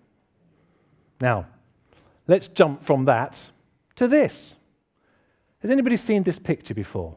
Now, 1.21 1.47
let's 2.27 2.49
jump 2.49 2.83
from 2.85 3.05
that 3.05 3.51
to 3.97 4.09
this. 4.09 4.57
Has 5.61 5.71
anybody 5.71 5.97
seen 5.97 6.23
this 6.23 6.39
picture 6.39 6.75
before? 6.75 7.17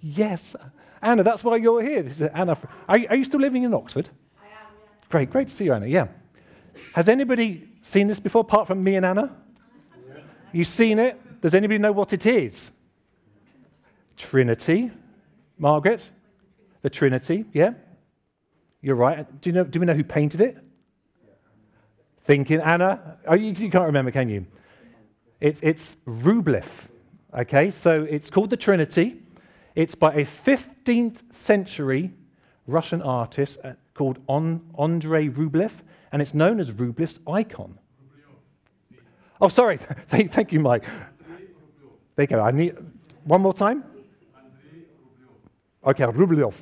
Yes. 0.00 0.54
Anna, 1.02 1.22
that's 1.22 1.42
why 1.42 1.56
you're 1.56 1.82
here. 1.82 2.02
This 2.02 2.20
is 2.20 2.28
Anna. 2.28 2.58
Are 2.88 2.98
you, 2.98 3.06
are 3.08 3.16
you 3.16 3.24
still 3.24 3.40
living 3.40 3.62
in 3.62 3.72
Oxford? 3.72 4.08
I 4.40 4.46
am, 4.46 4.50
yeah. 4.52 5.06
Great, 5.08 5.30
great 5.30 5.48
to 5.48 5.54
see 5.54 5.64
you, 5.64 5.72
Anna. 5.72 5.86
Yeah. 5.86 6.08
Has 6.94 7.08
anybody 7.08 7.68
seen 7.82 8.08
this 8.08 8.20
before, 8.20 8.42
apart 8.42 8.66
from 8.66 8.82
me 8.82 8.96
and 8.96 9.06
Anna? 9.06 9.34
Yeah. 10.08 10.20
You've 10.52 10.68
seen 10.68 10.98
it? 10.98 11.40
Does 11.40 11.54
anybody 11.54 11.78
know 11.78 11.92
what 11.92 12.12
it 12.12 12.26
is? 12.26 12.70
Trinity. 14.16 14.90
Margaret? 15.58 16.10
The 16.82 16.90
Trinity, 16.90 17.44
yeah? 17.52 17.72
You're 18.82 18.96
right. 18.96 19.40
Do, 19.40 19.50
you 19.50 19.54
know, 19.54 19.64
do 19.64 19.80
we 19.80 19.86
know 19.86 19.94
who 19.94 20.04
painted 20.04 20.40
it? 20.40 20.58
Thinking, 22.24 22.60
Anna? 22.60 23.18
Oh, 23.26 23.34
you, 23.34 23.52
you 23.52 23.70
can't 23.70 23.86
remember, 23.86 24.10
can 24.10 24.28
you? 24.28 24.46
It, 25.40 25.58
it's 25.62 25.96
Rublev. 26.06 26.66
Okay, 27.32 27.70
so 27.70 28.02
it's 28.04 28.28
called 28.28 28.50
the 28.50 28.56
Trinity. 28.56 29.22
It's 29.74 29.94
by 29.94 30.14
a 30.14 30.24
15th 30.24 31.34
century 31.34 32.12
Russian 32.66 33.02
artist 33.02 33.58
uh, 33.62 33.72
called 33.94 34.18
Andrei 34.28 35.28
Rublev, 35.28 35.72
and 36.12 36.20
it's 36.20 36.34
known 36.34 36.60
as 36.60 36.70
Rublev's 36.70 37.18
icon. 37.26 37.78
Oh, 39.40 39.48
sorry. 39.48 39.78
thank, 40.08 40.52
you, 40.52 40.60
Mike. 40.60 40.84
There 42.16 42.24
you 42.24 42.26
go. 42.26 42.40
I 42.40 42.50
need 42.50 42.76
one 43.24 43.40
more 43.40 43.54
time. 43.54 43.84
Okay, 45.84 46.04
Rublev. 46.04 46.54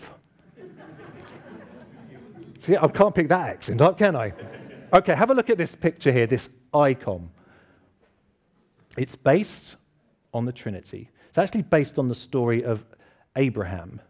See, 2.61 2.77
I 2.77 2.87
can't 2.89 3.15
pick 3.15 3.29
that 3.29 3.49
accent 3.49 3.81
up, 3.81 3.99
can 3.99 4.15
I? 4.15 4.33
Okay, 4.93 5.15
have 5.15 5.31
a 5.31 5.35
look 5.35 5.51
at 5.51 5.59
this 5.59 5.75
picture 5.75 6.13
here, 6.13 6.27
this 6.27 6.49
icon. 6.73 7.31
It's 8.97 9.17
based 9.17 9.77
on 10.33 10.45
the 10.45 10.53
Trinity. 10.53 11.11
It's 11.29 11.39
actually 11.39 11.63
based 11.63 11.99
on 11.99 12.09
the 12.09 12.15
story 12.15 12.65
of 12.65 12.85
Abraham 13.39 14.03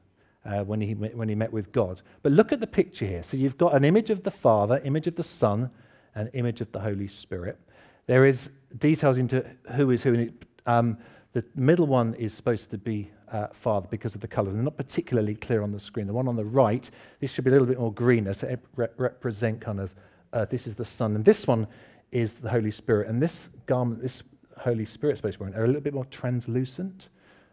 uh, 0.45 0.65
when, 0.65 0.81
he, 0.81 0.95
when 0.95 1.29
he 1.29 1.35
met 1.35 1.53
with 1.53 1.71
God. 1.71 2.03
But 2.23 2.33
look 2.33 2.53
at 2.53 2.61
the 2.61 2.67
picture 2.67 3.07
here. 3.07 3.23
So 3.23 3.37
you've 3.37 3.59
got 3.59 3.75
an 3.75 3.85
image 3.85 4.11
of 4.11 4.25
the 4.25 4.31
Father, 4.31 4.81
image 4.85 5.07
of 5.07 5.15
the 5.15 5.23
Son, 5.23 5.71
and 6.15 6.31
image 6.33 6.61
of 6.61 6.73
the 6.73 6.81
Holy 6.81 7.07
Spirit. 7.07 7.59
There 8.07 8.27
is 8.27 8.51
details 8.77 9.19
into 9.19 9.45
who 9.75 9.91
is 9.91 10.03
who. 10.03 10.31
Um, 10.67 10.99
the 11.35 11.45
middle 11.55 11.87
one 11.87 12.15
is 12.15 12.33
supposed 12.35 12.71
to 12.71 12.79
be 12.79 13.11
uh, 13.31 13.49
Father 13.53 13.87
because 13.91 14.15
of 14.15 14.23
the 14.23 14.27
colours. 14.27 14.55
They're 14.55 14.63
not 14.63 14.79
particularly 14.79 15.35
clear 15.35 15.63
on 15.63 15.73
the 15.73 15.79
screen. 15.79 16.07
The 16.07 16.15
one 16.15 16.27
on 16.27 16.37
the 16.37 16.45
right, 16.45 16.91
this 17.21 17.31
should 17.31 17.45
be 17.45 17.51
a 17.51 17.53
little 17.53 17.67
bit 17.67 17.79
more 17.79 17.93
greener 17.93 18.35
to 18.35 18.59
rep- 18.75 18.95
represent 18.99 19.61
kind 19.61 19.79
of 19.79 19.95
uh, 20.33 20.45
this 20.47 20.67
is 20.67 20.75
the 20.75 20.85
Son, 20.85 21.15
and 21.15 21.25
this 21.25 21.47
one 21.47 21.67
is 22.11 22.35
the 22.35 22.51
Holy 22.51 22.71
Spirit. 22.71 23.09
And 23.09 23.23
this 23.23 23.51
garment, 23.67 24.03
this 24.03 24.23
Holy 24.59 24.85
Spirit 24.85 25.17
supposed 25.17 25.35
to 25.35 25.39
be 25.39 25.45
wearing 25.45 25.59
are 25.59 25.65
a 25.65 25.67
little 25.67 25.83
bit 25.83 25.95
more 25.95 26.05
translucent. 26.07 27.09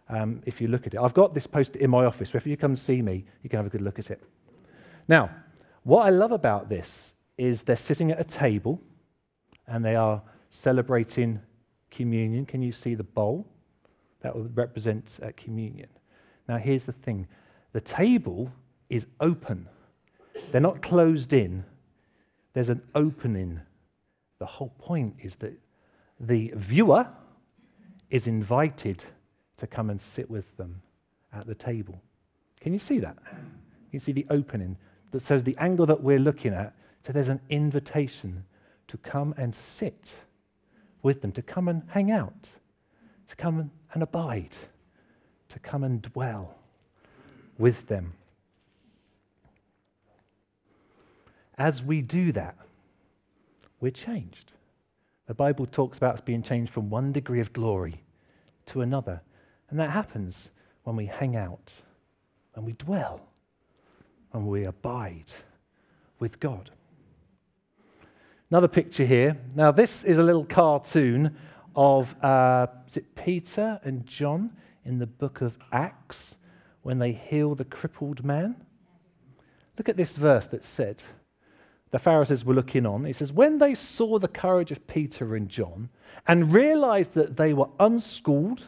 Um, 0.07 0.41
if 0.45 0.61
you 0.61 0.67
look 0.67 0.85
at 0.85 0.93
it, 0.93 0.99
I've 0.99 1.13
got 1.13 1.33
this 1.33 1.47
poster 1.47 1.79
in 1.79 1.89
my 1.89 2.05
office. 2.05 2.29
So 2.31 2.37
if 2.37 2.45
you 2.45 2.57
come 2.57 2.75
see 2.75 3.01
me, 3.01 3.25
you 3.41 3.49
can 3.49 3.57
have 3.57 3.65
a 3.65 3.69
good 3.69 3.81
look 3.81 3.97
at 3.99 4.11
it. 4.11 4.21
Now, 5.07 5.31
what 5.83 6.05
I 6.05 6.09
love 6.09 6.31
about 6.31 6.69
this 6.69 7.13
is 7.37 7.63
they're 7.63 7.75
sitting 7.75 8.11
at 8.11 8.19
a 8.19 8.23
table 8.23 8.81
and 9.67 9.83
they 9.83 9.95
are 9.95 10.21
celebrating 10.49 11.41
communion. 11.91 12.45
Can 12.45 12.61
you 12.61 12.71
see 12.71 12.95
the 12.95 13.03
bowl? 13.03 13.47
That 14.21 14.33
represents 14.35 15.19
uh, 15.19 15.31
communion. 15.37 15.89
Now, 16.47 16.57
here's 16.57 16.85
the 16.85 16.91
thing 16.91 17.27
the 17.73 17.81
table 17.81 18.51
is 18.89 19.05
open, 19.19 19.67
they're 20.51 20.61
not 20.61 20.81
closed 20.81 21.33
in, 21.33 21.65
there's 22.53 22.69
an 22.69 22.81
opening. 22.93 23.61
The 24.39 24.45
whole 24.45 24.73
point 24.79 25.15
is 25.21 25.35
that 25.35 25.53
the 26.19 26.53
viewer 26.55 27.07
is 28.09 28.27
invited 28.27 29.03
to 29.57 29.67
come 29.67 29.89
and 29.89 30.01
sit 30.01 30.29
with 30.29 30.57
them 30.57 30.81
at 31.33 31.47
the 31.47 31.55
table. 31.55 32.01
Can 32.59 32.73
you 32.73 32.79
see 32.79 32.99
that? 32.99 33.17
You 33.91 33.99
see 33.99 34.11
the 34.11 34.25
opening. 34.29 34.77
that 35.11 35.21
So, 35.21 35.39
the 35.39 35.55
angle 35.57 35.85
that 35.85 36.01
we're 36.01 36.19
looking 36.19 36.53
at, 36.53 36.73
so 37.03 37.13
there's 37.13 37.29
an 37.29 37.41
invitation 37.49 38.45
to 38.87 38.97
come 38.97 39.33
and 39.37 39.53
sit 39.53 40.15
with 41.01 41.21
them, 41.21 41.31
to 41.33 41.41
come 41.41 41.67
and 41.67 41.83
hang 41.89 42.11
out, 42.11 42.49
to 43.27 43.35
come 43.35 43.71
and 43.93 44.03
abide, 44.03 44.57
to 45.49 45.59
come 45.59 45.83
and 45.83 46.01
dwell 46.01 46.55
with 47.57 47.87
them. 47.87 48.13
As 51.57 51.81
we 51.81 52.01
do 52.01 52.31
that, 52.33 52.57
we're 53.79 53.91
changed. 53.91 54.51
The 55.27 55.33
Bible 55.33 55.65
talks 55.65 55.97
about 55.97 56.15
us 56.15 56.21
being 56.21 56.43
changed 56.43 56.71
from 56.71 56.89
one 56.89 57.11
degree 57.11 57.39
of 57.39 57.53
glory 57.53 58.03
to 58.67 58.81
another. 58.81 59.21
And 59.75 59.81
that 59.81 59.89
happens 59.89 60.51
when 60.83 60.95
we 60.95 61.07
hang 61.07 61.35
out, 61.35 61.73
when 62.53 62.65
we 62.65 62.71
dwell, 62.71 63.19
when 64.31 64.47
we 64.47 64.63
abide 64.63 65.33
with 66.17 66.39
God. 66.39 66.69
Another 68.49 68.69
picture 68.69 69.03
here. 69.05 69.37
Now, 69.53 69.73
this 69.73 70.05
is 70.05 70.17
a 70.17 70.23
little 70.23 70.45
cartoon 70.45 71.35
of 71.75 72.15
uh, 72.23 72.67
is 72.87 72.95
it 72.95 73.15
Peter 73.15 73.81
and 73.83 74.07
John 74.07 74.55
in 74.85 74.99
the 74.99 75.07
book 75.07 75.41
of 75.41 75.57
Acts 75.73 76.37
when 76.81 76.99
they 76.99 77.11
heal 77.11 77.53
the 77.53 77.65
crippled 77.65 78.23
man. 78.23 78.55
Look 79.77 79.89
at 79.89 79.97
this 79.97 80.15
verse 80.15 80.47
that 80.47 80.63
said, 80.63 81.03
the 81.91 81.99
Pharisees 81.99 82.45
were 82.45 82.53
looking 82.53 82.85
on. 82.85 83.03
He 83.03 83.11
says, 83.11 83.33
When 83.33 83.57
they 83.57 83.75
saw 83.75 84.19
the 84.19 84.29
courage 84.29 84.71
of 84.71 84.87
Peter 84.87 85.35
and 85.35 85.49
John 85.49 85.89
and 86.25 86.53
realized 86.53 87.13
that 87.15 87.35
they 87.35 87.51
were 87.51 87.67
unschooled, 87.77 88.63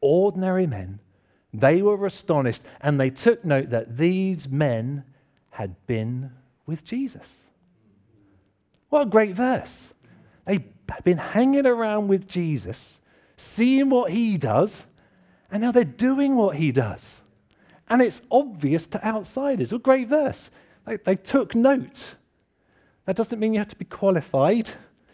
ordinary 0.00 0.66
men, 0.66 1.00
They 1.52 1.82
were 1.82 2.06
astonished 2.06 2.62
and 2.80 3.00
they 3.00 3.10
took 3.10 3.44
note 3.44 3.70
that 3.70 3.96
these 3.96 4.48
men 4.48 5.04
had 5.50 5.74
been 5.86 6.32
with 6.64 6.84
Jesus. 6.84 7.42
What 8.88 9.02
a 9.02 9.10
great 9.10 9.34
verse. 9.34 9.92
They've 10.46 10.64
been 11.04 11.18
hanging 11.18 11.66
around 11.66 12.08
with 12.08 12.26
Jesus, 12.26 12.98
seeing 13.36 13.90
what 13.90 14.12
he 14.12 14.36
does, 14.36 14.86
and 15.50 15.62
now 15.62 15.72
they're 15.72 15.84
doing 15.84 16.36
what 16.36 16.56
he 16.56 16.72
does. 16.72 17.22
And 17.88 18.00
it's 18.00 18.22
obvious 18.30 18.86
to 18.88 19.04
outsiders. 19.04 19.72
What 19.72 19.80
a 19.80 19.82
great 19.82 20.08
verse. 20.08 20.50
They, 20.86 20.96
they 20.96 21.16
took 21.16 21.54
note. 21.54 22.14
That 23.04 23.16
doesn't 23.16 23.38
mean 23.38 23.52
you 23.52 23.58
have 23.58 23.68
to 23.68 23.76
be 23.76 23.84
qualified. 23.84 24.70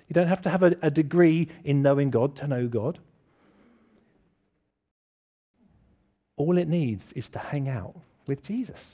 You 0.09 0.13
don't 0.13 0.29
have 0.29 0.43
to 0.43 0.51
have 0.51 0.63
a, 0.63 0.77
a 0.83 0.91
degree 0.91 1.49
in 1.65 1.81
knowing 1.81 2.11
God 2.11 2.37
to 2.37 2.47
know 2.47 2.69
God. 2.69 2.99
All 6.37 6.59
it 6.59 6.69
needs 6.69 7.13
is 7.13 7.29
to 7.31 7.39
hang 7.39 7.69
out 7.69 7.97
with 8.27 8.43
Jesus 8.43 8.93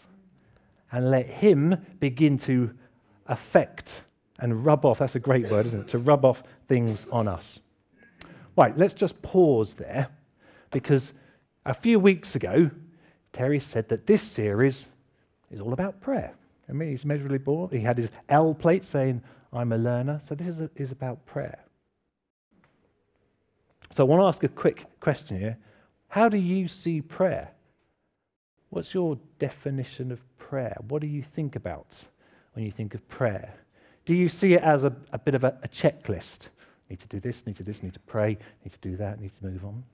and 0.91 1.11
let 1.11 1.27
Him 1.27 1.85
begin 2.01 2.39
to 2.39 2.75
affect 3.27 4.03
and 4.39 4.65
rub 4.65 4.85
off. 4.85 4.99
That's 4.99 5.15
a 5.15 5.21
great 5.21 5.51
word, 5.51 5.67
isn't 5.67 5.81
it? 5.81 5.89
To 5.89 5.99
rub 5.99 6.25
off 6.25 6.43
things 6.69 7.07
on 7.11 7.29
us. 7.29 7.61
Right, 8.57 8.77
let's 8.77 8.95
just 8.95 9.23
pause 9.23 9.75
there 9.75 10.09
because 10.71 11.13
a 11.65 11.75
few 11.75 11.99
weeks 11.99 12.35
ago, 12.35 12.71
Terry 13.33 13.61
said 13.61 13.89
that 13.89 14.07
this 14.07 14.23
series 14.23 14.89
is 15.51 15.61
all 15.61 15.73
about 15.73 16.01
prayer. 16.01 16.35
I 16.69 16.73
mean, 16.73 16.91
he's 16.91 17.05
measurably 17.05 17.39
bored. 17.39 17.73
He 17.73 17.81
had 17.81 17.99
his 17.99 18.11
L 18.29 18.55
plate 18.55 18.85
saying, 18.85 19.23
I'm 19.53 19.73
a 19.73 19.79
learner. 19.79 20.21
So 20.25 20.35
this 20.35 20.47
is, 20.47 20.61
a, 20.61 20.71
is 20.77 20.93
about 20.93 21.25
prayer. 21.27 21.59
So 23.91 24.05
I 24.05 24.09
want 24.09 24.21
to 24.21 24.27
ask 24.27 24.43
a 24.43 24.49
quick 24.49 24.87
question 25.01 25.39
here. 25.39 25.59
How 26.13 26.29
do 26.29 26.37
you 26.37 26.69
see 26.69 27.01
prayer? 27.01 27.53
What's 28.69 28.93
your 28.93 29.19
definition 29.39 30.13
of 30.13 30.21
prayer? 30.37 30.77
What 30.87 31.01
do 31.01 31.07
you 31.07 31.23
think 31.23 31.57
about 31.57 32.05
when 32.53 32.67
you 32.67 32.71
think 32.71 32.93
of 32.93 33.09
prayer? 33.09 33.55
Do 34.05 34.13
you 34.15 34.29
see 34.29 34.53
it 34.53 34.63
as 34.63 34.85
a, 34.85 34.95
a 35.11 35.19
bit 35.19 35.35
of 35.35 35.43
a, 35.43 35.59
a 35.63 35.69
checklist? 35.69 36.49
Need 36.91 37.01
to 37.01 37.07
do 37.07 37.19
this, 37.19 37.47
need 37.47 37.57
to 37.57 37.63
do 37.63 37.73
this, 37.73 37.83
need 37.83 37.95
to 37.95 38.01
pray, 38.01 38.37
need 38.63 38.73
to 38.73 38.79
do 38.81 38.95
that, 38.99 39.23
need 39.23 39.33
to 39.39 39.47
move 39.47 39.65
on. 39.65 39.85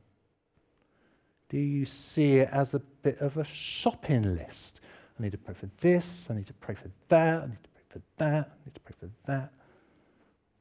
Do 1.50 1.58
you 1.58 1.86
see 1.86 2.38
it 2.38 2.48
as 2.50 2.74
a 2.74 2.80
bit 2.80 3.20
of 3.20 3.36
a 3.36 3.44
shopping 3.44 4.34
list? 4.34 4.80
I 5.20 5.22
need 5.22 5.32
to 5.32 5.38
pray 5.38 5.54
for 5.54 5.70
this, 5.78 6.26
I 6.28 6.34
need 6.34 6.48
to 6.48 6.54
pray 6.54 6.74
for 6.74 6.90
that, 7.10 7.42
I 7.42 7.46
need 7.46 7.62
to 7.62 7.70
pray 7.70 7.84
for 7.90 8.02
that, 8.16 8.50
I 8.50 8.64
need 8.66 8.74
to 8.74 8.80
pray 8.80 8.94
for 8.98 9.08
that. 9.26 9.52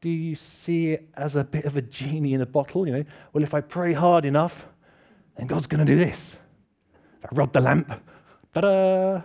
Do 0.01 0.09
you 0.09 0.35
see 0.35 0.91
it 0.91 1.09
as 1.15 1.35
a 1.35 1.43
bit 1.43 1.65
of 1.65 1.75
a 1.75 1.81
genie 1.81 2.35
in 2.35 2.41
a 2.41 2.45
bottle? 2.45 2.85
You 2.85 2.97
know, 2.97 3.05
well, 3.33 3.43
if 3.43 3.55
I 3.55 3.61
pray 3.61 3.93
hard 3.93 4.23
enough, 4.23 4.67
then 5.37 5.47
God's 5.47 5.67
going 5.67 5.85
to 5.85 5.91
do 5.91 5.97
this. 5.97 6.37
If 7.23 7.25
I 7.31 7.35
rub 7.35 7.53
the 7.53 7.61
lamp, 7.61 7.87
ta-da! 8.53 9.19
Do 9.19 9.23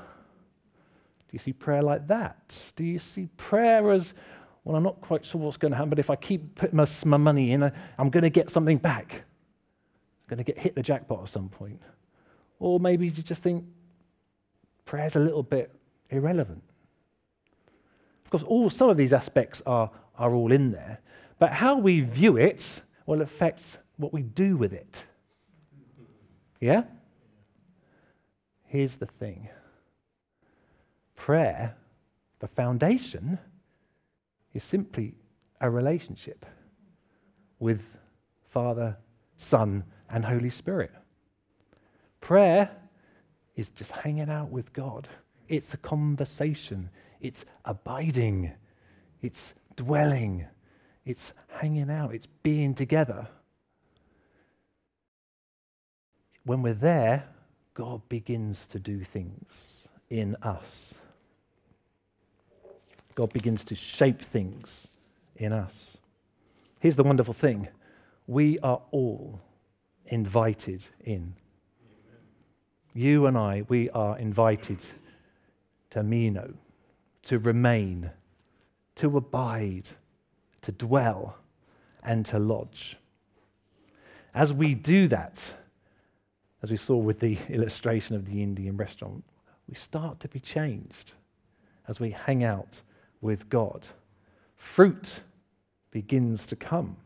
you 1.33 1.38
see 1.38 1.52
prayer 1.52 1.83
like 1.83 2.07
that? 2.09 2.64
Do 2.76 2.85
you 2.85 2.99
see 2.99 3.28
prayer 3.37 3.90
as, 3.90 4.12
well, 4.64 4.76
I'm 4.76 4.83
not 4.83 5.00
quite 5.00 5.25
sure 5.25 5.40
what's 5.40 5.57
going 5.57 5.73
to 5.73 5.76
happen, 5.76 5.90
but 5.90 5.99
if 5.99 6.11
I 6.11 6.16
keep 6.16 6.57
putting 6.57 6.76
my, 6.76 6.87
my 7.07 7.16
money 7.16 7.52
in, 7.52 7.62
I'm 7.99 8.11
going 8.11 8.23
to 8.23 8.31
get 8.31 8.50
something 8.50 8.76
back. 8.76 9.25
I'm 10.23 10.28
going 10.28 10.38
to 10.38 10.45
get 10.45 10.59
hit 10.59 10.75
the 10.75 10.83
jackpot 10.83 11.23
at 11.23 11.28
some 11.31 11.49
point. 11.49 11.81
Or 12.59 12.78
maybe 12.78 13.07
you 13.07 13.11
just 13.11 13.42
think 13.42 13.64
prayer's 14.85 15.16
a 15.16 15.21
little 15.21 15.42
bit 15.42 15.73
irrelevant. 16.11 16.62
Of 18.25 18.31
course, 18.31 18.42
all 18.42 18.69
some 18.69 18.90
of 18.90 18.97
these 18.99 19.12
aspects 19.12 19.62
are, 19.64 19.90
are 20.19 20.35
all 20.35 20.52
in 20.52 20.73
there, 20.73 21.00
but 21.38 21.52
how 21.52 21.76
we 21.76 22.00
view 22.00 22.37
it 22.37 22.83
will 23.07 23.23
affect 23.23 23.78
what 23.97 24.12
we 24.12 24.23
do 24.23 24.57
with 24.57 24.73
it. 24.73 25.07
Yeah? 26.62 26.85
Here's 28.66 28.97
the 28.97 29.07
thing. 29.07 29.49
Prayer, 31.16 31.75
the 32.38 32.46
foundation, 32.46 33.40
is 34.55 34.62
simply 34.62 35.16
a 35.61 35.68
relationship 35.68 36.46
with 37.59 37.96
Father, 38.48 38.96
Son, 39.37 39.83
and 40.09 40.25
Holy 40.25 40.51
Spirit. 40.51 40.92
Prayer 42.20 42.70
is 43.57 43.70
just 43.70 43.90
hanging 43.90 44.31
out 44.31 44.51
with 44.51 44.72
God, 44.72 45.09
it's 45.48 45.75
a 45.75 45.79
conversation, 45.79 46.90
it's 47.20 47.44
abiding, 47.64 48.53
it's 49.20 49.55
dwelling, 49.75 50.46
it's 51.05 51.33
hanging 51.48 51.90
out, 51.90 52.14
it's 52.14 52.27
being 52.27 52.72
together 52.72 53.27
when 56.44 56.62
we're 56.62 56.74
there, 56.74 57.24
God 57.74 58.09
begins 58.09 58.66
to 58.66 58.78
do 58.78 59.05
things 59.05 59.88
in 60.11 60.37
us. 60.42 60.94
God 63.14 63.33
begins 63.33 63.64
to 63.64 63.74
shape 63.74 64.22
things 64.22 64.88
in 65.37 65.52
us. 65.52 65.98
Here's 66.81 66.96
the 66.96 67.02
wonderful 67.02 67.35
thing 67.35 67.68
we 68.26 68.59
are 68.61 68.81
all 68.90 69.40
invited 70.07 70.85
in. 71.05 71.35
You 72.94 73.26
and 73.26 73.37
I, 73.38 73.64
we 73.68 73.88
are 73.90 74.18
invited 74.18 74.85
to 75.90 76.02
meno, 76.02 76.55
to 77.24 77.38
remain, 77.38 78.11
to 78.96 79.16
abide, 79.16 79.90
to 80.62 80.72
dwell, 80.72 81.38
and 82.02 82.26
to 82.26 82.38
lodge. 82.38 82.96
As 84.35 84.52
we 84.52 84.74
do 84.74 85.09
that, 85.09 85.55
as 86.62 86.70
we 86.70 86.77
saw 86.77 86.96
with 86.96 87.20
the 87.20 87.38
illustration 87.48 88.16
of 88.16 88.27
the 88.27 88.42
Indian 88.42 88.77
restaurant, 88.77 89.25
we 89.68 89.75
start 89.75 90.20
to 90.20 90.29
be 90.29 90.40
changed 90.40 91.12
as 91.88 92.01
we 92.01 92.11
hang 92.11 92.44
out 92.44 92.83
with 93.20 93.48
God. 93.48 93.87
Fruit 94.57 95.20
begins 95.90 96.46
to 96.46 96.57
come. 96.57 96.96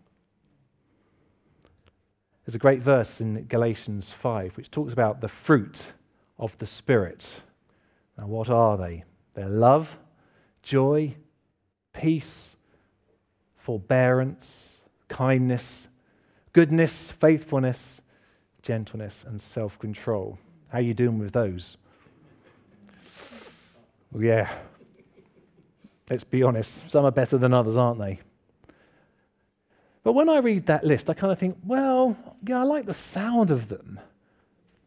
There's 2.44 2.54
a 2.54 2.58
great 2.58 2.80
verse 2.80 3.20
in 3.20 3.44
Galatians 3.46 4.10
5 4.10 4.56
which 4.56 4.70
talks 4.70 4.92
about 4.92 5.20
the 5.20 5.28
fruit 5.28 5.92
of 6.38 6.56
the 6.58 6.66
Spirit. 6.66 7.42
Now, 8.16 8.26
what 8.26 8.48
are 8.48 8.76
they? 8.76 9.04
They're 9.34 9.48
love, 9.48 9.98
joy, 10.62 11.16
peace, 11.92 12.56
forbearance, 13.56 14.76
kindness, 15.08 15.88
goodness, 16.52 17.10
faithfulness, 17.10 18.00
gentleness, 18.66 19.24
and 19.26 19.40
self 19.40 19.78
control. 19.78 20.38
How 20.68 20.78
are 20.78 20.82
you 20.82 20.92
doing 20.92 21.18
with 21.18 21.32
those? 21.32 21.76
Well, 24.10 24.24
yeah. 24.24 24.50
Let's 26.10 26.24
be 26.24 26.42
honest, 26.42 26.90
some 26.90 27.04
are 27.04 27.10
better 27.10 27.38
than 27.38 27.54
others, 27.54 27.76
aren't 27.76 27.98
they? 27.98 28.20
But 30.02 30.12
when 30.12 30.28
I 30.28 30.38
read 30.38 30.66
that 30.66 30.84
list, 30.84 31.10
I 31.10 31.14
kind 31.14 31.32
of 31.32 31.38
think, 31.38 31.56
well, 31.64 32.16
yeah, 32.46 32.60
I 32.60 32.62
like 32.62 32.86
the 32.86 32.94
sound 32.94 33.50
of 33.50 33.68
them, 33.68 33.98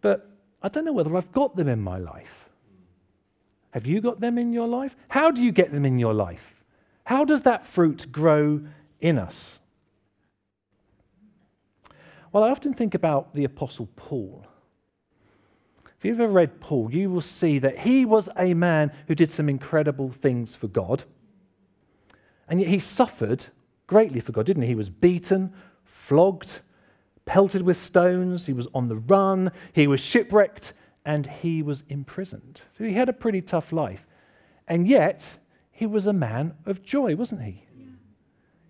but 0.02 0.30
I 0.62 0.70
don't 0.70 0.86
know 0.86 0.94
whether 0.94 1.16
I've 1.16 1.32
got 1.32 1.56
them 1.56 1.68
in 1.68 1.82
my 1.82 1.98
life. 1.98 2.50
Have 3.72 3.86
you 3.86 4.02
got 4.02 4.20
them 4.20 4.38
in 4.38 4.54
your 4.54 4.68
life? 4.68 4.96
How 5.10 5.32
do 5.32 5.42
you 5.42 5.52
get 5.52 5.72
them 5.72 5.86
in 5.86 6.00
your 6.00 6.14
life? 6.14 6.56
How 7.06 7.26
does 7.26 7.42
that 7.42 7.66
fruit 7.66 8.12
grow 8.12 8.62
in 9.02 9.18
us? 9.18 9.60
Well, 12.32 12.44
I 12.44 12.52
often 12.52 12.74
think 12.74 12.94
about 12.94 13.34
the 13.34 13.44
Apostle 13.44 13.90
Paul. 13.96 14.46
If 15.98 16.06
you've 16.06 16.20
ever 16.20 16.32
read 16.32 16.62
Paul, 16.62 16.94
you 16.94 17.10
will 17.10 17.22
see 17.22 17.60
that 17.60 17.80
he 17.80 18.06
was 18.06 18.30
a 18.38 18.54
man 18.54 18.92
who 19.08 19.16
did 19.16 19.32
some 19.32 19.50
incredible 19.50 20.12
things 20.12 20.56
for 20.56 20.68
God. 20.68 21.04
And 22.48 22.60
yet 22.62 22.70
he 22.70 22.80
suffered 22.80 23.46
greatly 23.88 24.20
for 24.20 24.32
God, 24.32 24.46
didn't 24.46 24.64
he? 24.64 24.70
He 24.70 24.76
was 24.76 24.90
beaten, 24.90 25.54
flogged, 25.84 26.62
pelted 27.26 27.64
with 27.64 27.78
stones, 27.78 28.46
he 28.46 28.54
was 28.54 28.68
on 28.74 28.88
the 28.88 28.96
run, 28.96 29.52
he 29.74 29.88
was 29.88 30.00
shipwrecked, 30.00 30.74
and 31.04 31.26
he 31.28 31.64
was 31.64 31.84
imprisoned. 31.90 32.62
So 32.78 32.84
he 32.84 32.94
had 32.94 33.10
a 33.10 33.14
pretty 33.14 33.42
tough 33.42 33.74
life. 33.74 34.06
And 34.68 34.88
yet, 34.88 35.40
he 35.72 35.88
was 35.88 36.06
a 36.06 36.14
man 36.14 36.54
of 36.66 36.84
joy, 36.84 37.16
wasn't 37.16 37.42
he? 37.42 37.66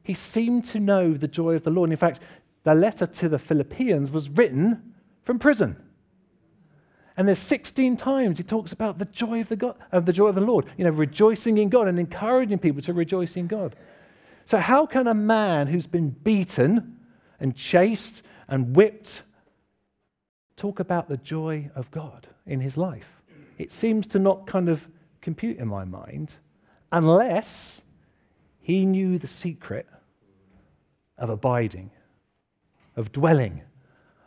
He 0.01 0.13
seemed 0.15 0.65
to 0.65 0.79
know 0.79 1.13
the 1.13 1.27
joy 1.27 1.53
of 1.53 1.63
the 1.63 1.69
Lord. 1.69 1.89
And 1.89 1.93
in 1.93 1.99
fact, 1.99 2.19
the 2.69 2.75
letter 2.75 3.07
to 3.07 3.27
the 3.27 3.39
Philippians 3.39 4.11
was 4.11 4.29
written 4.29 4.93
from 5.23 5.39
prison. 5.39 5.75
And 7.17 7.27
there's 7.27 7.39
16 7.39 7.97
times 7.97 8.37
he 8.37 8.43
talks 8.43 8.71
about 8.71 8.99
the 8.99 9.05
joy 9.05 9.41
of 9.41 9.49
the, 9.49 9.55
God, 9.55 9.75
of 9.91 10.05
the 10.05 10.13
joy 10.13 10.27
of 10.27 10.35
the 10.35 10.41
Lord, 10.41 10.67
you 10.77 10.83
know, 10.83 10.91
rejoicing 10.91 11.57
in 11.57 11.69
God 11.69 11.87
and 11.87 11.99
encouraging 11.99 12.59
people 12.59 12.83
to 12.83 12.93
rejoice 12.93 13.35
in 13.35 13.47
God. 13.47 13.75
So, 14.45 14.59
how 14.59 14.85
can 14.85 15.07
a 15.07 15.15
man 15.15 15.65
who's 15.65 15.87
been 15.87 16.09
beaten 16.09 16.99
and 17.39 17.55
chased 17.55 18.21
and 18.47 18.75
whipped 18.75 19.23
talk 20.55 20.79
about 20.79 21.09
the 21.09 21.17
joy 21.17 21.71
of 21.73 21.89
God 21.89 22.27
in 22.45 22.59
his 22.59 22.77
life? 22.77 23.19
It 23.57 23.73
seems 23.73 24.05
to 24.07 24.19
not 24.19 24.45
kind 24.45 24.69
of 24.69 24.87
compute 25.21 25.57
in 25.57 25.67
my 25.67 25.85
mind 25.85 26.35
unless 26.91 27.81
he 28.59 28.85
knew 28.85 29.17
the 29.17 29.25
secret 29.25 29.87
of 31.17 31.31
abiding 31.31 31.89
of 32.99 33.11
dwelling, 33.11 33.61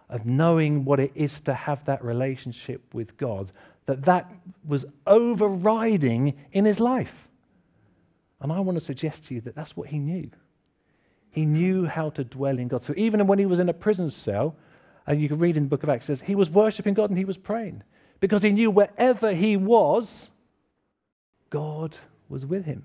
of 0.09 0.27
knowing 0.27 0.85
what 0.85 0.99
it 0.99 1.13
is 1.15 1.41
to 1.41 1.55
have 1.55 1.85
that 1.85 2.03
relationship 2.03 2.95
with 2.95 3.17
God, 3.17 3.53
that 3.87 4.05
that 4.07 4.33
was 4.67 4.85
overriding 5.07 6.35
in 6.53 6.65
his 6.65 6.81
life. 6.81 7.29
And 8.41 8.51
I 8.51 8.61
want 8.61 8.79
to 8.79 8.85
suggest 8.85 9.27
to 9.27 9.35
you 9.35 9.41
that 9.43 9.55
that's 9.55 9.77
what 9.77 9.89
he 9.89 9.99
knew. 9.99 10.31
He 11.31 11.47
knew 11.47 11.87
how 11.87 12.11
to 12.11 12.25
dwell 12.25 12.59
in 12.59 12.69
God. 12.69 12.83
So 12.83 12.95
even 12.97 13.27
when 13.27 13.39
he 13.39 13.47
was 13.47 13.61
in 13.61 13.69
a 13.69 13.75
prison 13.75 14.11
cell, 14.11 14.57
and 15.07 15.21
you 15.21 15.29
can 15.29 15.39
read 15.39 15.57
in 15.57 15.65
the 15.65 15.69
book 15.69 15.83
of 15.83 15.89
Acts, 15.89 16.07
says 16.07 16.23
he 16.23 16.35
was 16.35 16.49
worshiping 16.49 16.95
God 16.95 17.11
and 17.11 17.19
he 17.19 17.25
was 17.25 17.37
praying 17.37 17.83
because 18.21 18.43
he 18.43 18.51
knew 18.51 18.71
wherever 18.71 19.33
he 19.35 19.57
was, 19.57 20.31
God 21.51 21.99
was 22.29 22.47
with 22.47 22.65
him. 22.65 22.85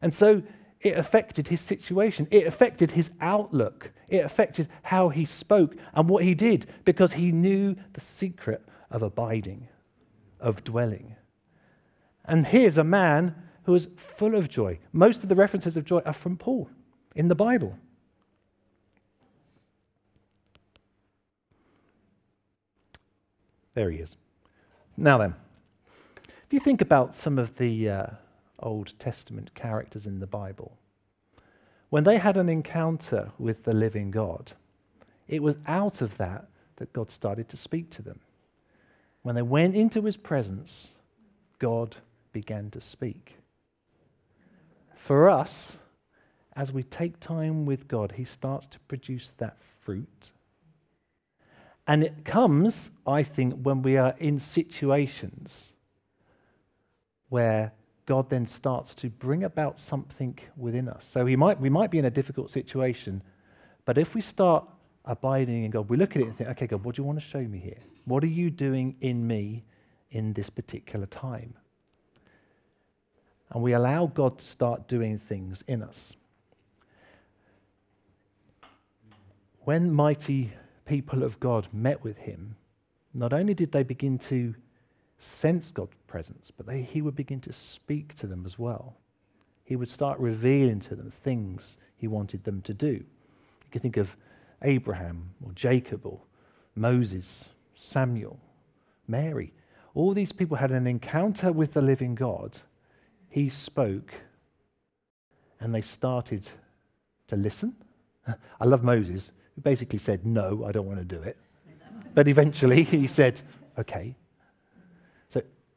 And 0.00 0.14
so 0.14 0.42
it 0.80 0.96
affected 0.96 1.48
his 1.48 1.60
situation. 1.60 2.28
It 2.30 2.46
affected 2.46 2.92
his 2.92 3.10
outlook. 3.20 3.92
It 4.08 4.24
affected 4.24 4.68
how 4.84 5.08
he 5.08 5.24
spoke 5.24 5.74
and 5.94 6.08
what 6.08 6.24
he 6.24 6.34
did 6.34 6.66
because 6.84 7.14
he 7.14 7.32
knew 7.32 7.76
the 7.94 8.00
secret 8.00 8.62
of 8.90 9.02
abiding, 9.02 9.68
of 10.38 10.64
dwelling. 10.64 11.16
And 12.24 12.46
here's 12.46 12.78
a 12.78 12.84
man 12.84 13.34
who 13.64 13.74
is 13.74 13.88
full 13.96 14.34
of 14.34 14.48
joy. 14.48 14.78
Most 14.92 15.22
of 15.22 15.28
the 15.28 15.34
references 15.34 15.76
of 15.76 15.84
joy 15.84 16.00
are 16.04 16.12
from 16.12 16.36
Paul 16.36 16.70
in 17.14 17.28
the 17.28 17.34
Bible. 17.34 17.78
There 23.74 23.90
he 23.90 23.98
is. 23.98 24.16
Now 24.96 25.18
then, 25.18 25.34
if 26.26 26.52
you 26.52 26.60
think 26.60 26.80
about 26.80 27.14
some 27.14 27.38
of 27.38 27.58
the 27.58 27.90
uh, 27.90 28.06
Old 28.58 28.98
Testament 28.98 29.54
characters 29.54 30.06
in 30.06 30.20
the 30.20 30.26
Bible, 30.26 30.78
when 31.90 32.04
they 32.04 32.18
had 32.18 32.36
an 32.36 32.48
encounter 32.48 33.32
with 33.38 33.64
the 33.64 33.74
living 33.74 34.10
God, 34.10 34.52
it 35.28 35.42
was 35.42 35.56
out 35.66 36.00
of 36.00 36.16
that 36.18 36.46
that 36.76 36.92
God 36.92 37.10
started 37.10 37.48
to 37.48 37.56
speak 37.56 37.90
to 37.90 38.02
them. 38.02 38.20
When 39.22 39.34
they 39.34 39.42
went 39.42 39.74
into 39.74 40.02
his 40.02 40.16
presence, 40.16 40.92
God 41.58 41.96
began 42.32 42.70
to 42.70 42.80
speak. 42.80 43.36
For 44.96 45.30
us, 45.30 45.78
as 46.54 46.72
we 46.72 46.82
take 46.82 47.20
time 47.20 47.66
with 47.66 47.88
God, 47.88 48.12
he 48.16 48.24
starts 48.24 48.66
to 48.68 48.78
produce 48.80 49.32
that 49.38 49.58
fruit. 49.80 50.30
And 51.86 52.02
it 52.02 52.24
comes, 52.24 52.90
I 53.06 53.22
think, 53.22 53.62
when 53.62 53.82
we 53.82 53.96
are 53.96 54.14
in 54.18 54.38
situations 54.38 55.72
where 57.28 57.72
God 58.06 58.30
then 58.30 58.46
starts 58.46 58.94
to 58.96 59.10
bring 59.10 59.42
about 59.42 59.78
something 59.78 60.38
within 60.56 60.88
us. 60.88 61.04
So 61.04 61.26
he 61.26 61.36
might, 61.36 61.60
we 61.60 61.68
might 61.68 61.90
be 61.90 61.98
in 61.98 62.04
a 62.04 62.10
difficult 62.10 62.50
situation, 62.50 63.22
but 63.84 63.98
if 63.98 64.14
we 64.14 64.20
start 64.20 64.64
abiding 65.04 65.64
in 65.64 65.70
God, 65.72 65.88
we 65.88 65.96
look 65.96 66.16
at 66.16 66.22
it 66.22 66.26
and 66.26 66.36
think, 66.36 66.50
okay, 66.50 66.66
God, 66.66 66.84
what 66.84 66.94
do 66.94 67.02
you 67.02 67.06
want 67.06 67.18
to 67.18 67.24
show 67.24 67.40
me 67.40 67.58
here? 67.58 67.80
What 68.04 68.22
are 68.22 68.28
you 68.28 68.50
doing 68.50 68.96
in 69.00 69.26
me 69.26 69.64
in 70.10 70.32
this 70.32 70.50
particular 70.50 71.06
time? 71.06 71.54
And 73.50 73.62
we 73.62 73.72
allow 73.72 74.06
God 74.06 74.38
to 74.38 74.44
start 74.44 74.88
doing 74.88 75.18
things 75.18 75.62
in 75.66 75.82
us. 75.82 76.14
When 79.60 79.92
mighty 79.92 80.52
people 80.84 81.24
of 81.24 81.40
God 81.40 81.68
met 81.72 82.04
with 82.04 82.18
him, 82.18 82.56
not 83.12 83.32
only 83.32 83.54
did 83.54 83.72
they 83.72 83.82
begin 83.82 84.18
to 84.18 84.54
sense 85.18 85.72
God's 85.72 85.96
presence, 86.16 86.50
but 86.50 86.64
they, 86.64 86.80
he 86.80 87.02
would 87.02 87.14
begin 87.14 87.42
to 87.42 87.52
speak 87.52 88.16
to 88.16 88.26
them 88.26 88.44
as 88.46 88.58
well. 88.58 88.96
He 89.62 89.76
would 89.76 89.90
start 89.90 90.18
revealing 90.18 90.80
to 90.80 90.96
them 90.96 91.10
things 91.10 91.76
he 91.94 92.08
wanted 92.08 92.44
them 92.44 92.62
to 92.62 92.72
do. 92.72 93.04
You 93.66 93.70
can 93.70 93.82
think 93.82 93.98
of 93.98 94.16
Abraham 94.62 95.34
or 95.44 95.52
Jacob 95.52 96.06
or 96.06 96.20
Moses, 96.74 97.50
Samuel, 97.74 98.40
Mary. 99.06 99.52
All 99.94 100.14
these 100.14 100.32
people 100.32 100.56
had 100.56 100.70
an 100.70 100.86
encounter 100.86 101.52
with 101.52 101.74
the 101.74 101.82
living 101.82 102.14
God. 102.14 102.60
He 103.28 103.50
spoke, 103.50 104.14
and 105.60 105.74
they 105.74 105.82
started 105.82 106.48
to 107.28 107.36
listen. 107.36 107.74
I 108.58 108.64
love 108.64 108.82
Moses, 108.82 109.32
who 109.54 109.60
basically 109.60 109.98
said, 109.98 110.24
No, 110.24 110.64
I 110.66 110.72
don't 110.72 110.86
want 110.86 110.98
to 110.98 111.04
do 111.04 111.20
it. 111.20 111.36
But 112.14 112.26
eventually 112.26 112.84
he 112.84 113.06
said, 113.06 113.42
Okay, 113.78 114.16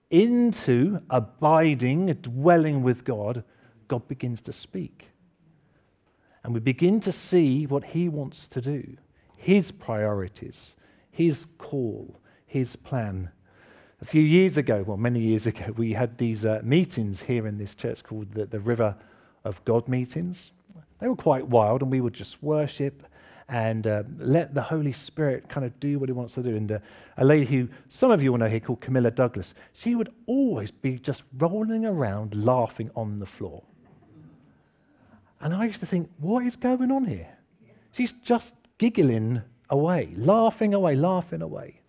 into 0.09 1.01
abiding, 1.09 2.07
dwelling 2.21 2.83
with 2.83 3.03
God, 3.03 3.43
God 3.87 4.07
begins 4.07 4.41
to 4.41 4.53
speak. 4.53 5.07
And 6.43 6.53
we 6.53 6.59
begin 6.59 6.99
to 7.01 7.11
see 7.11 7.65
what 7.65 7.85
He 7.85 8.09
wants 8.09 8.47
to 8.49 8.61
do, 8.61 8.97
His 9.35 9.71
priorities, 9.71 10.75
His 11.11 11.45
call, 11.57 12.19
His 12.45 12.75
plan. 12.75 13.29
A 14.01 14.05
few 14.05 14.21
years 14.21 14.57
ago, 14.57 14.83
well, 14.87 14.97
many 14.97 15.19
years 15.19 15.45
ago, 15.45 15.73
we 15.75 15.93
had 15.93 16.17
these 16.17 16.45
uh, 16.45 16.61
meetings 16.63 17.23
here 17.23 17.45
in 17.45 17.57
this 17.57 17.75
church 17.75 18.03
called 18.03 18.33
the, 18.33 18.45
the 18.45 18.59
River 18.59 18.95
of 19.43 19.63
God 19.65 19.87
meetings. 19.87 20.51
They 20.99 21.07
were 21.07 21.15
quite 21.15 21.47
wild, 21.47 21.81
and 21.81 21.91
we 21.91 22.01
would 22.01 22.13
just 22.13 22.41
worship 22.41 23.03
and 23.49 23.87
uh, 23.87 24.03
let 24.19 24.53
the 24.53 24.61
Holy 24.61 24.93
Spirit 24.93 25.49
kind 25.49 25.65
of 25.65 25.77
do 25.79 25.97
what 25.97 26.07
He 26.07 26.13
wants 26.13 26.35
to 26.35 26.43
do. 26.43 26.55
And 26.55 26.71
uh, 26.71 26.79
a 27.17 27.25
lady 27.25 27.45
who 27.45 27.67
some 27.89 28.11
of 28.11 28.21
you 28.21 28.31
will 28.31 28.39
know 28.39 28.47
here 28.47 28.59
called 28.59 28.79
Camilla 28.79 29.11
Douglas, 29.11 29.53
she 29.73 29.95
would 29.95 30.13
always 30.27 30.69
be 30.71 30.99
just 30.99 31.23
rolling 31.37 31.85
around 31.85 32.35
laughing 32.45 32.91
on 32.95 33.19
the 33.19 33.25
floor. 33.25 33.63
And 35.41 35.53
I 35.53 35.65
used 35.65 35.79
to 35.79 35.85
think, 35.85 36.09
what 36.19 36.45
is 36.45 36.55
going 36.55 36.91
on 36.91 37.05
here? 37.05 37.37
She's 37.91 38.13
just 38.23 38.53
giggling 38.77 39.41
away, 39.69 40.13
laughing 40.15 40.73
away, 40.73 40.95
laughing 40.95 41.41
away. 41.41 41.81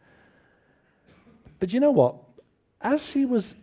But 1.59 1.73
you 1.73 1.81
know 1.81 1.91
what? 1.91 2.17
As 2.81 3.05
she 3.05 3.27
was 3.27 3.55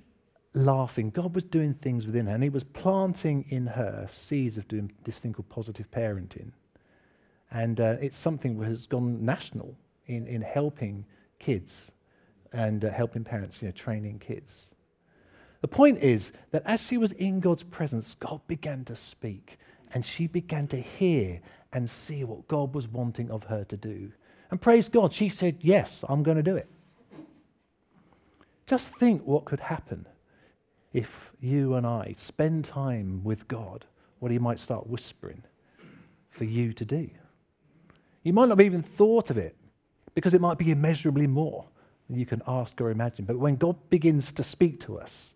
laughing, 0.53 1.09
God 1.09 1.33
was 1.33 1.43
doing 1.43 1.73
things 1.73 2.05
within 2.05 2.27
her, 2.27 2.35
and 2.35 2.43
He 2.43 2.49
was 2.49 2.63
planting 2.63 3.45
in 3.49 3.67
her 3.67 4.07
seeds 4.07 4.57
of 4.57 4.67
doing 4.67 4.91
this 5.03 5.17
thing 5.17 5.33
called 5.33 5.49
positive 5.49 5.89
parenting. 5.89 6.51
And 7.51 7.79
uh, 7.79 7.95
it's 8.01 8.17
something 8.17 8.59
that 8.59 8.67
has 8.67 8.85
gone 8.85 9.23
national 9.23 9.75
in, 10.05 10.27
in 10.27 10.41
helping 10.41 11.05
kids 11.39 11.91
and 12.51 12.83
uh, 12.83 12.91
helping 12.91 13.23
parents, 13.23 13.61
you 13.61 13.67
know, 13.67 13.71
training 13.71 14.19
kids. 14.19 14.65
The 15.61 15.67
point 15.67 15.99
is 15.99 16.31
that 16.51 16.63
as 16.65 16.81
she 16.81 16.97
was 16.97 17.11
in 17.13 17.39
God's 17.39 17.63
presence, 17.63 18.15
God 18.15 18.41
began 18.47 18.85
to 18.85 18.95
speak 18.95 19.57
and 19.93 20.05
she 20.05 20.27
began 20.27 20.67
to 20.67 20.81
hear 20.81 21.41
and 21.71 21.89
see 21.89 22.23
what 22.23 22.47
God 22.47 22.75
was 22.75 22.87
wanting 22.87 23.31
of 23.31 23.45
her 23.45 23.63
to 23.65 23.77
do. 23.77 24.11
And 24.51 24.61
praise 24.61 24.89
God, 24.89 25.13
she 25.13 25.29
said, 25.29 25.57
Yes, 25.61 26.03
I'm 26.07 26.23
going 26.23 26.37
to 26.37 26.43
do 26.43 26.55
it. 26.55 26.67
Just 28.65 28.95
think 28.95 29.25
what 29.25 29.45
could 29.45 29.61
happen 29.61 30.05
if 30.93 31.31
you 31.39 31.75
and 31.75 31.85
I 31.85 32.15
spend 32.17 32.65
time 32.65 33.23
with 33.23 33.47
God, 33.47 33.85
what 34.19 34.31
He 34.31 34.39
might 34.39 34.59
start 34.59 34.87
whispering 34.87 35.43
for 36.29 36.43
you 36.43 36.73
to 36.73 36.85
do. 36.85 37.09
You 38.27 38.33
might 38.33 38.49
not 38.49 38.57
have 38.57 38.65
even 38.65 38.83
thought 38.83 39.29
of 39.29 39.37
it 39.37 39.55
because 40.13 40.33
it 40.33 40.41
might 40.41 40.57
be 40.57 40.69
immeasurably 40.69 41.27
more 41.27 41.63
than 42.09 42.19
you 42.19 42.25
can 42.25 42.41
ask 42.45 42.81
or 42.81 42.91
imagine. 42.91 43.23
But 43.23 43.39
when 43.39 43.55
God 43.55 43.77
begins 43.89 44.33
to 44.33 44.43
speak 44.43 44.81
to 44.81 44.99
us, 44.99 45.33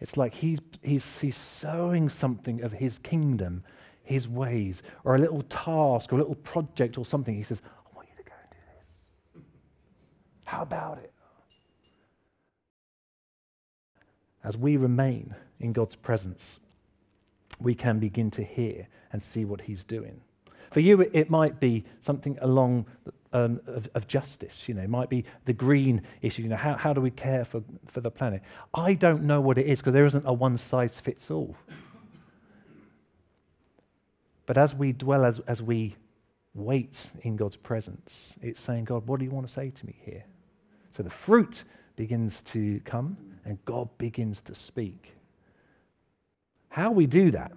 it's 0.00 0.16
like 0.16 0.34
he's, 0.34 0.60
he's, 0.82 1.18
he's 1.18 1.36
sowing 1.36 2.08
something 2.08 2.62
of 2.62 2.74
his 2.74 2.98
kingdom, 2.98 3.64
his 4.04 4.28
ways, 4.28 4.84
or 5.02 5.16
a 5.16 5.18
little 5.18 5.42
task 5.42 6.12
or 6.12 6.14
a 6.14 6.18
little 6.18 6.36
project 6.36 6.96
or 6.96 7.04
something. 7.04 7.34
He 7.34 7.42
says, 7.42 7.60
I 7.64 7.96
want 7.96 8.06
you 8.08 8.22
to 8.22 8.30
go 8.30 8.36
and 8.40 8.50
do 8.52 8.56
this. 8.76 9.42
How 10.44 10.62
about 10.62 10.98
it? 10.98 11.12
As 14.44 14.56
we 14.56 14.76
remain 14.76 15.34
in 15.58 15.72
God's 15.72 15.96
presence, 15.96 16.60
we 17.58 17.74
can 17.74 17.98
begin 17.98 18.30
to 18.30 18.44
hear 18.44 18.86
and 19.12 19.20
see 19.20 19.44
what 19.44 19.62
he's 19.62 19.82
doing. 19.82 20.20
For 20.72 20.80
you, 20.80 21.00
it 21.00 21.30
might 21.30 21.60
be 21.60 21.84
something 22.00 22.38
along 22.40 22.86
um, 23.34 23.60
of, 23.66 23.88
of, 23.94 24.06
justice. 24.06 24.64
You 24.66 24.74
know, 24.74 24.82
it 24.82 24.90
might 24.90 25.08
be 25.08 25.24
the 25.44 25.52
green 25.52 26.02
issue. 26.20 26.42
You 26.42 26.48
know, 26.48 26.56
how, 26.56 26.74
how 26.74 26.92
do 26.92 27.00
we 27.00 27.10
care 27.10 27.44
for, 27.44 27.62
for 27.86 28.00
the 28.00 28.10
planet? 28.10 28.42
I 28.74 28.94
don't 28.94 29.22
know 29.22 29.40
what 29.40 29.58
it 29.58 29.66
is 29.66 29.80
because 29.80 29.92
there 29.92 30.06
isn't 30.06 30.26
a 30.26 30.32
one 30.32 30.56
size 30.56 31.00
fits 31.00 31.30
all. 31.30 31.56
But 34.46 34.58
as 34.58 34.74
we 34.74 34.92
dwell, 34.92 35.24
as, 35.24 35.40
as 35.40 35.62
we 35.62 35.96
wait 36.54 37.12
in 37.22 37.36
God's 37.36 37.56
presence, 37.56 38.34
it's 38.42 38.60
saying, 38.60 38.84
God, 38.84 39.06
what 39.06 39.18
do 39.18 39.24
you 39.24 39.30
want 39.30 39.46
to 39.46 39.52
say 39.52 39.70
to 39.70 39.86
me 39.86 39.94
here? 40.04 40.24
So 40.96 41.02
the 41.02 41.10
fruit 41.10 41.64
begins 41.96 42.42
to 42.42 42.80
come 42.84 43.16
and 43.44 43.62
God 43.64 43.88
begins 43.98 44.42
to 44.42 44.54
speak. 44.54 45.14
How 46.68 46.90
we 46.90 47.06
do 47.06 47.30
that, 47.30 47.52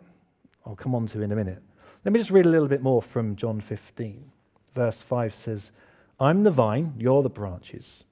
I'll 0.65 0.75
come 0.75 0.95
on 0.95 1.07
to 1.07 1.21
in 1.21 1.31
a 1.31 1.35
minute. 1.35 1.61
Let 2.05 2.13
me 2.13 2.19
just 2.19 2.31
read 2.31 2.45
a 2.45 2.49
little 2.49 2.67
bit 2.67 2.83
more 2.83 3.01
from 3.01 3.35
John 3.35 3.59
15. 3.59 4.31
Verse 4.73 5.01
5 5.01 5.33
says, 5.33 5.71
I'm 6.19 6.43
the 6.43 6.51
vine, 6.51 6.93
you're 6.97 7.23
the 7.23 7.29
branches. 7.29 8.03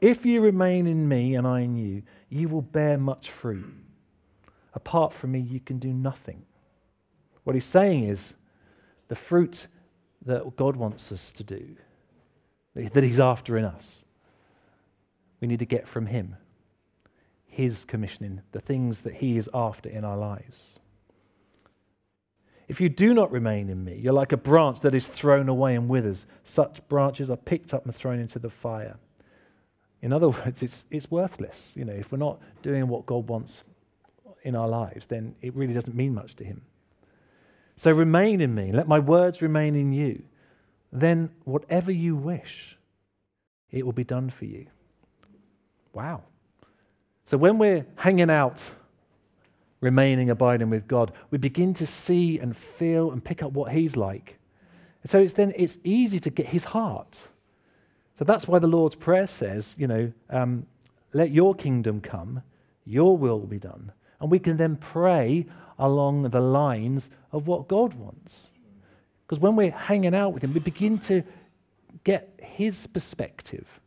If 0.00 0.24
you 0.26 0.40
remain 0.40 0.86
in 0.86 1.06
me 1.06 1.34
and 1.34 1.46
I 1.46 1.60
in 1.60 1.76
you, 1.76 2.02
you 2.28 2.48
will 2.48 2.62
bear 2.62 2.98
much 2.98 3.30
fruit. 3.30 3.72
Apart 4.72 5.12
from 5.12 5.32
me, 5.32 5.40
you 5.40 5.60
can 5.60 5.78
do 5.78 5.92
nothing. 5.92 6.42
What 7.44 7.54
he's 7.54 7.64
saying 7.64 8.04
is 8.04 8.34
the 9.08 9.14
fruit 9.14 9.68
that 10.24 10.56
God 10.56 10.76
wants 10.76 11.12
us 11.12 11.30
to 11.32 11.44
do 11.44 11.76
that 12.74 13.04
He's 13.04 13.20
after 13.20 13.56
in 13.56 13.64
us. 13.64 14.02
We 15.40 15.48
need 15.48 15.58
to 15.60 15.66
get 15.66 15.86
from 15.86 16.06
Him 16.06 16.36
His 17.46 17.84
commissioning, 17.84 18.42
the 18.52 18.60
things 18.60 19.02
that 19.02 19.16
He 19.16 19.36
is 19.36 19.48
after 19.54 19.88
in 19.88 20.04
our 20.04 20.16
lives. 20.16 20.80
If 22.68 22.80
you 22.80 22.88
do 22.88 23.12
not 23.12 23.30
remain 23.30 23.68
in 23.68 23.84
me, 23.84 23.98
you're 24.02 24.14
like 24.14 24.32
a 24.32 24.36
branch 24.36 24.80
that 24.80 24.94
is 24.94 25.06
thrown 25.08 25.48
away 25.48 25.74
and 25.74 25.88
withers. 25.88 26.26
Such 26.44 26.86
branches 26.88 27.28
are 27.28 27.36
picked 27.36 27.74
up 27.74 27.84
and 27.84 27.94
thrown 27.94 28.18
into 28.18 28.38
the 28.38 28.50
fire. 28.50 28.96
In 30.00 30.12
other 30.12 30.28
words, 30.30 30.62
it's, 30.62 30.84
it's 30.90 31.10
worthless. 31.10 31.72
You 31.74 31.84
know, 31.84 31.92
if 31.92 32.10
we're 32.10 32.18
not 32.18 32.40
doing 32.62 32.88
what 32.88 33.06
God 33.06 33.28
wants 33.28 33.64
in 34.42 34.54
our 34.54 34.68
lives, 34.68 35.06
then 35.06 35.34
it 35.42 35.54
really 35.54 35.74
doesn't 35.74 35.96
mean 35.96 36.14
much 36.14 36.36
to 36.36 36.44
Him. 36.44 36.62
So 37.76 37.90
remain 37.90 38.40
in 38.40 38.54
me, 38.54 38.72
let 38.72 38.86
my 38.86 38.98
words 38.98 39.42
remain 39.42 39.74
in 39.74 39.92
you. 39.92 40.22
Then 40.92 41.30
whatever 41.44 41.90
you 41.90 42.14
wish, 42.14 42.78
it 43.72 43.84
will 43.84 43.92
be 43.92 44.04
done 44.04 44.30
for 44.30 44.44
you. 44.44 44.66
Wow. 45.92 46.22
So 47.26 47.36
when 47.36 47.58
we're 47.58 47.84
hanging 47.96 48.30
out, 48.30 48.70
remaining, 49.84 50.30
abiding 50.30 50.70
with 50.70 50.88
God, 50.88 51.12
we 51.30 51.38
begin 51.38 51.74
to 51.74 51.86
see 51.86 52.38
and 52.38 52.56
feel 52.56 53.12
and 53.12 53.24
pick 53.24 53.42
up 53.42 53.52
what 53.52 53.72
He's 53.72 53.96
like. 53.96 54.38
And 55.02 55.10
so 55.10 55.20
it's 55.20 55.34
then 55.34 55.52
it's 55.56 55.78
easy 55.84 56.18
to 56.20 56.30
get 56.30 56.48
His 56.48 56.64
heart. 56.64 57.28
So 58.18 58.24
that's 58.24 58.48
why 58.48 58.58
the 58.58 58.66
Lord's 58.66 58.94
Prayer 58.94 59.26
says, 59.26 59.74
you 59.78 59.86
know, 59.86 60.12
um, 60.30 60.66
let 61.12 61.30
your 61.30 61.54
kingdom 61.54 62.00
come, 62.00 62.42
your 62.84 63.16
will 63.16 63.40
be 63.40 63.58
done. 63.58 63.92
And 64.20 64.30
we 64.30 64.38
can 64.38 64.56
then 64.56 64.76
pray 64.76 65.46
along 65.78 66.30
the 66.30 66.40
lines 66.40 67.10
of 67.32 67.46
what 67.46 67.68
God 67.68 67.94
wants. 67.94 68.50
Because 69.26 69.40
when 69.40 69.56
we're 69.56 69.70
hanging 69.70 70.14
out 70.14 70.32
with 70.32 70.42
Him, 70.42 70.54
we 70.54 70.60
begin 70.60 70.98
to 71.00 71.22
get 72.04 72.38
His 72.40 72.86
perspective. 72.86 73.80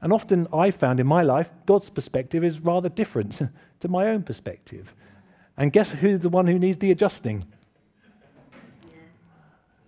And 0.00 0.12
often 0.12 0.46
I 0.52 0.70
found 0.70 1.00
in 1.00 1.06
my 1.06 1.22
life, 1.22 1.50
God's 1.66 1.90
perspective 1.90 2.44
is 2.44 2.60
rather 2.60 2.88
different 2.88 3.40
to 3.80 3.88
my 3.88 4.06
own 4.06 4.22
perspective. 4.22 4.94
And 5.58 5.72
guess 5.72 5.90
who's 5.90 6.20
the 6.20 6.28
one 6.28 6.46
who 6.46 6.58
needs 6.58 6.78
the 6.78 6.92
adjusting? 6.92 7.44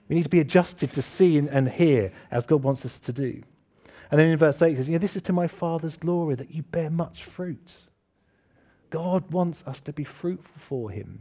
We 0.08 0.16
need 0.16 0.24
to 0.24 0.28
be 0.28 0.40
adjusted 0.40 0.92
to 0.94 1.02
see 1.02 1.38
and, 1.38 1.68
hear 1.68 2.12
as 2.32 2.44
God 2.44 2.64
wants 2.64 2.84
us 2.84 2.98
to 2.98 3.12
do. 3.12 3.42
And 4.10 4.18
then 4.18 4.26
in 4.26 4.36
verse 4.36 4.60
8 4.60 4.72
it 4.72 4.76
says, 4.76 4.88
Yeah, 4.88 4.98
this 4.98 5.14
is 5.14 5.22
to 5.22 5.32
my 5.32 5.46
Father's 5.46 5.96
glory 5.96 6.34
that 6.34 6.52
you 6.52 6.64
bear 6.64 6.90
much 6.90 7.22
fruit. 7.22 7.74
God 8.90 9.30
wants 9.30 9.62
us 9.68 9.78
to 9.80 9.92
be 9.92 10.02
fruitful 10.02 10.56
for 10.56 10.90
Him. 10.90 11.20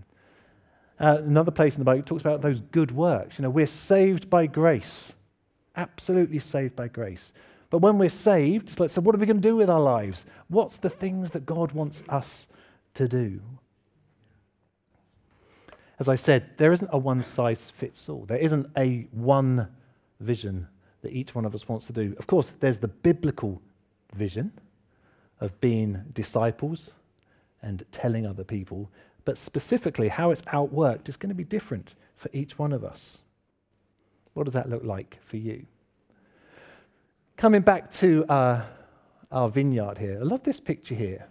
Uh, 1.00 1.20
another 1.20 1.52
place 1.52 1.76
in 1.76 1.82
the 1.82 1.86
Bible 1.86 2.02
talks 2.02 2.22
about 2.22 2.42
those 2.42 2.60
good 2.72 2.90
works. 2.90 3.38
You 3.38 3.44
know, 3.44 3.52
we're 3.52 3.68
saved 3.68 4.32
by 4.32 4.48
grace, 4.48 5.14
absolutely 5.76 6.40
saved 6.40 6.76
by 6.76 6.88
grace. 6.88 7.32
But 7.70 7.78
when 7.78 8.00
we're 8.00 8.10
saved, 8.10 8.70
it's 8.70 8.80
like, 8.80 8.90
so 8.90 9.02
what 9.02 9.14
are 9.14 9.20
we 9.20 9.28
going 9.28 9.40
to 9.40 9.48
do 9.48 9.56
with 9.56 9.70
our 9.70 9.80
lives? 9.80 10.26
What's 10.48 10.78
the 10.78 10.90
things 10.90 11.30
that 11.30 11.46
God 11.46 11.74
wants 11.74 12.02
us 12.10 12.48
to 12.96 13.08
do? 13.08 13.42
As 16.00 16.08
I 16.08 16.16
said, 16.16 16.58
there 16.58 16.72
isn't 16.72 16.90
a 16.94 16.98
one 16.98 17.22
size 17.22 17.72
fits 17.76 18.08
all. 18.08 18.26
There 18.26 18.38
isn't 18.38 18.68
a 18.78 19.08
one 19.12 19.68
vision 20.22 20.68
that 21.02 21.12
each 21.12 21.36
one 21.36 21.46
of 21.46 21.54
us 21.54 21.68
wants 21.68 21.88
to 21.88 21.94
do. 21.94 22.16
Of 22.18 22.26
course, 22.26 22.54
there's 22.60 22.78
the 22.78 22.88
biblical 22.88 23.62
vision 24.14 24.54
of 25.42 25.60
being 25.60 26.04
disciples 26.14 26.92
and 27.62 27.84
telling 27.92 28.26
other 28.26 28.44
people, 28.44 28.90
but 29.26 29.38
specifically 29.38 30.08
how 30.08 30.32
it's 30.32 30.42
outworked 30.44 31.10
is 31.10 31.18
going 31.18 31.30
to 31.30 31.36
be 31.36 31.44
different 31.44 31.96
for 32.16 32.30
each 32.34 32.58
one 32.58 32.72
of 32.72 32.84
us. 32.84 33.20
What 34.34 34.46
does 34.46 34.54
that 34.54 34.70
look 34.70 34.84
like 34.84 35.20
for 35.26 35.38
you? 35.38 35.66
Coming 37.36 37.62
back 37.62 37.92
to 37.94 38.26
uh, 38.26 38.64
our 39.32 39.50
vineyard 39.50 39.98
here, 39.98 40.20
I 40.20 40.24
love 40.24 40.44
this 40.44 40.60
picture 40.60 40.96
here. 40.96 41.28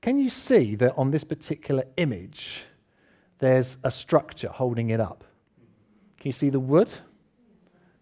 Can 0.00 0.18
you 0.18 0.30
see 0.30 0.74
that 0.76 0.94
on 0.96 1.10
this 1.10 1.24
particular 1.24 1.84
image, 1.96 2.62
there's 3.40 3.76
a 3.82 3.90
structure 3.90 4.48
holding 4.48 4.90
it 4.90 5.00
up? 5.00 5.24
Can 6.18 6.28
you 6.28 6.32
see 6.32 6.50
the 6.50 6.60
wood 6.60 6.90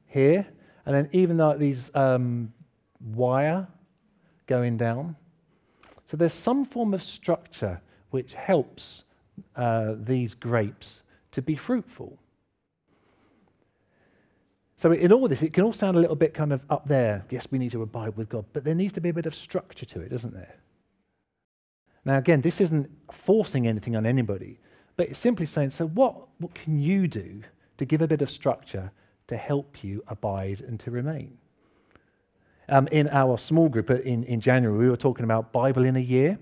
here? 0.07 0.47
And 0.85 0.95
then 0.95 1.09
even 1.13 1.37
though 1.37 1.57
these 1.57 1.91
um, 1.95 2.53
wire 3.01 3.69
going 4.47 4.77
down. 4.77 5.17
So 6.07 6.17
there's 6.17 6.35
some 6.35 6.65
form 6.65 6.95
of 6.95 7.03
structure 7.03 7.81
which 8.11 8.33
helps 8.33 9.05
uh, 9.55 9.95
these 9.97 10.35
grapes 10.35 11.03
to 11.33 11.43
be 11.43 11.55
fruitful. 11.55 12.19
So, 14.77 14.93
in 14.93 15.13
all 15.13 15.27
this, 15.27 15.43
it 15.43 15.53
can 15.53 15.65
all 15.65 15.73
sound 15.73 15.97
a 15.97 16.01
little 16.01 16.17
bit 16.17 16.35
kind 16.35 16.53
of 16.53 16.65
up 16.71 16.87
there. 16.87 17.25
Yes, 17.31 17.49
we 17.51 17.59
need 17.59 17.73
to 17.73 17.83
abide 17.83 18.17
with 18.17 18.29
God, 18.29 18.45
but 18.53 18.63
there 18.65 18.77
needs 18.77 18.93
to 18.93 19.01
be 19.01 19.09
a 19.09 19.13
bit 19.13 19.27
of 19.27 19.35
structure 19.35 19.85
to 19.87 20.01
it, 20.01 20.09
doesn't 20.09 20.33
there? 20.33 20.55
Now, 22.05 22.17
again, 22.17 22.43
this 22.43 22.61
isn't 22.61 22.89
forcing 23.13 23.67
anything 23.67 23.97
on 23.97 24.07
anybody, 24.07 24.61
but 24.99 25.11
it's 25.11 25.19
simply 25.19 25.47
saying, 25.47 25.71
so 25.71 25.87
what, 25.87 26.27
what 26.39 26.57
can 26.57 26.81
you 26.81 27.07
do 27.07 27.43
to 27.79 27.85
give 27.85 28.03
a 28.03 28.09
bit 28.09 28.21
of 28.21 28.29
structure 28.29 28.91
to 29.29 29.37
help 29.37 29.85
you 29.85 30.03
abide 30.09 30.61
and 30.61 30.81
to 30.81 30.91
remain? 30.91 31.39
Um, 32.69 32.89
in 32.89 33.09
our 33.09 33.39
small 33.39 33.69
group 33.69 33.91
in, 33.91 34.25
in 34.25 34.41
January, 34.41 34.77
we 34.77 34.91
were 34.91 34.97
talking 34.97 35.23
about 35.23 35.53
Bible 35.53 35.85
in 35.85 35.95
a 35.95 36.01
year. 36.01 36.41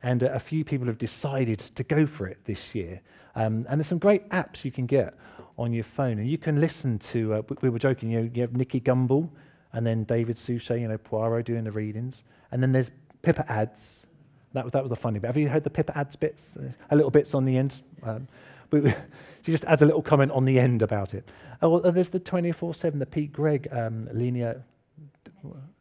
And 0.00 0.22
uh, 0.22 0.30
a 0.32 0.38
few 0.38 0.64
people 0.64 0.86
have 0.86 0.96
decided 0.96 1.58
to 1.58 1.82
go 1.82 2.06
for 2.06 2.28
it 2.28 2.38
this 2.44 2.72
year. 2.72 3.00
Um, 3.34 3.66
and 3.68 3.80
there's 3.80 3.88
some 3.88 3.98
great 3.98 4.28
apps 4.28 4.64
you 4.64 4.70
can 4.70 4.86
get 4.86 5.14
on 5.58 5.72
your 5.72 5.82
phone. 5.82 6.20
And 6.20 6.30
you 6.30 6.38
can 6.38 6.60
listen 6.60 7.00
to, 7.00 7.34
uh, 7.34 7.42
we 7.60 7.68
were 7.68 7.80
joking, 7.80 8.10
you, 8.10 8.20
know, 8.20 8.30
you 8.32 8.42
have 8.42 8.52
Nicky 8.52 8.80
Gumbel 8.80 9.28
and 9.72 9.84
then 9.84 10.04
David 10.04 10.38
Suchet, 10.38 10.80
you 10.80 10.86
know, 10.86 10.98
Poirot 10.98 11.46
doing 11.46 11.64
the 11.64 11.72
readings. 11.72 12.22
And 12.52 12.62
then 12.62 12.70
there's 12.70 12.92
Pippa 13.22 13.50
Adds. 13.50 14.06
That 14.52 14.64
was, 14.64 14.72
that 14.72 14.82
was 14.82 14.90
the 14.90 14.96
funny 14.96 15.18
bit. 15.18 15.28
Have 15.28 15.36
you 15.36 15.48
heard 15.48 15.64
the 15.64 15.70
Pippa 15.70 15.96
Adds 15.96 16.16
bits? 16.16 16.56
A 16.90 16.96
little 16.96 17.10
bits 17.10 17.34
on 17.34 17.44
the 17.44 17.56
end. 17.56 17.82
Um, 18.02 18.28
she 18.72 19.52
just 19.52 19.64
adds 19.64 19.82
a 19.82 19.86
little 19.86 20.02
comment 20.02 20.32
on 20.32 20.44
the 20.44 20.58
end 20.58 20.82
about 20.82 21.14
it. 21.14 21.28
Oh, 21.62 21.78
there's 21.90 22.10
the 22.10 22.20
24 22.20 22.74
7, 22.74 22.98
the 22.98 23.06
Pete 23.06 23.32
Greig 23.32 23.68
um, 23.72 24.08
Linea, 24.12 24.62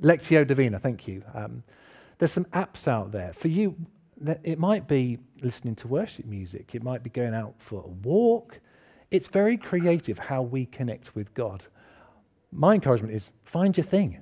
Lectio 0.01 0.45
Divina, 0.45 0.79
thank 0.79 1.07
you. 1.07 1.23
Um, 1.33 1.63
there's 2.17 2.31
some 2.31 2.45
apps 2.45 2.87
out 2.87 3.11
there. 3.11 3.33
For 3.33 3.47
you, 3.47 3.75
it 4.43 4.57
might 4.59 4.87
be 4.87 5.19
listening 5.41 5.75
to 5.75 5.87
worship 5.87 6.25
music, 6.25 6.73
it 6.73 6.83
might 6.83 7.03
be 7.03 7.09
going 7.09 7.33
out 7.33 7.55
for 7.59 7.83
a 7.83 7.87
walk. 7.87 8.59
It's 9.09 9.27
very 9.27 9.57
creative 9.57 10.17
how 10.19 10.41
we 10.41 10.65
connect 10.65 11.15
with 11.15 11.33
God. 11.33 11.63
My 12.51 12.73
encouragement 12.73 13.13
is 13.13 13.31
find 13.45 13.77
your 13.77 13.85
thing. 13.85 14.19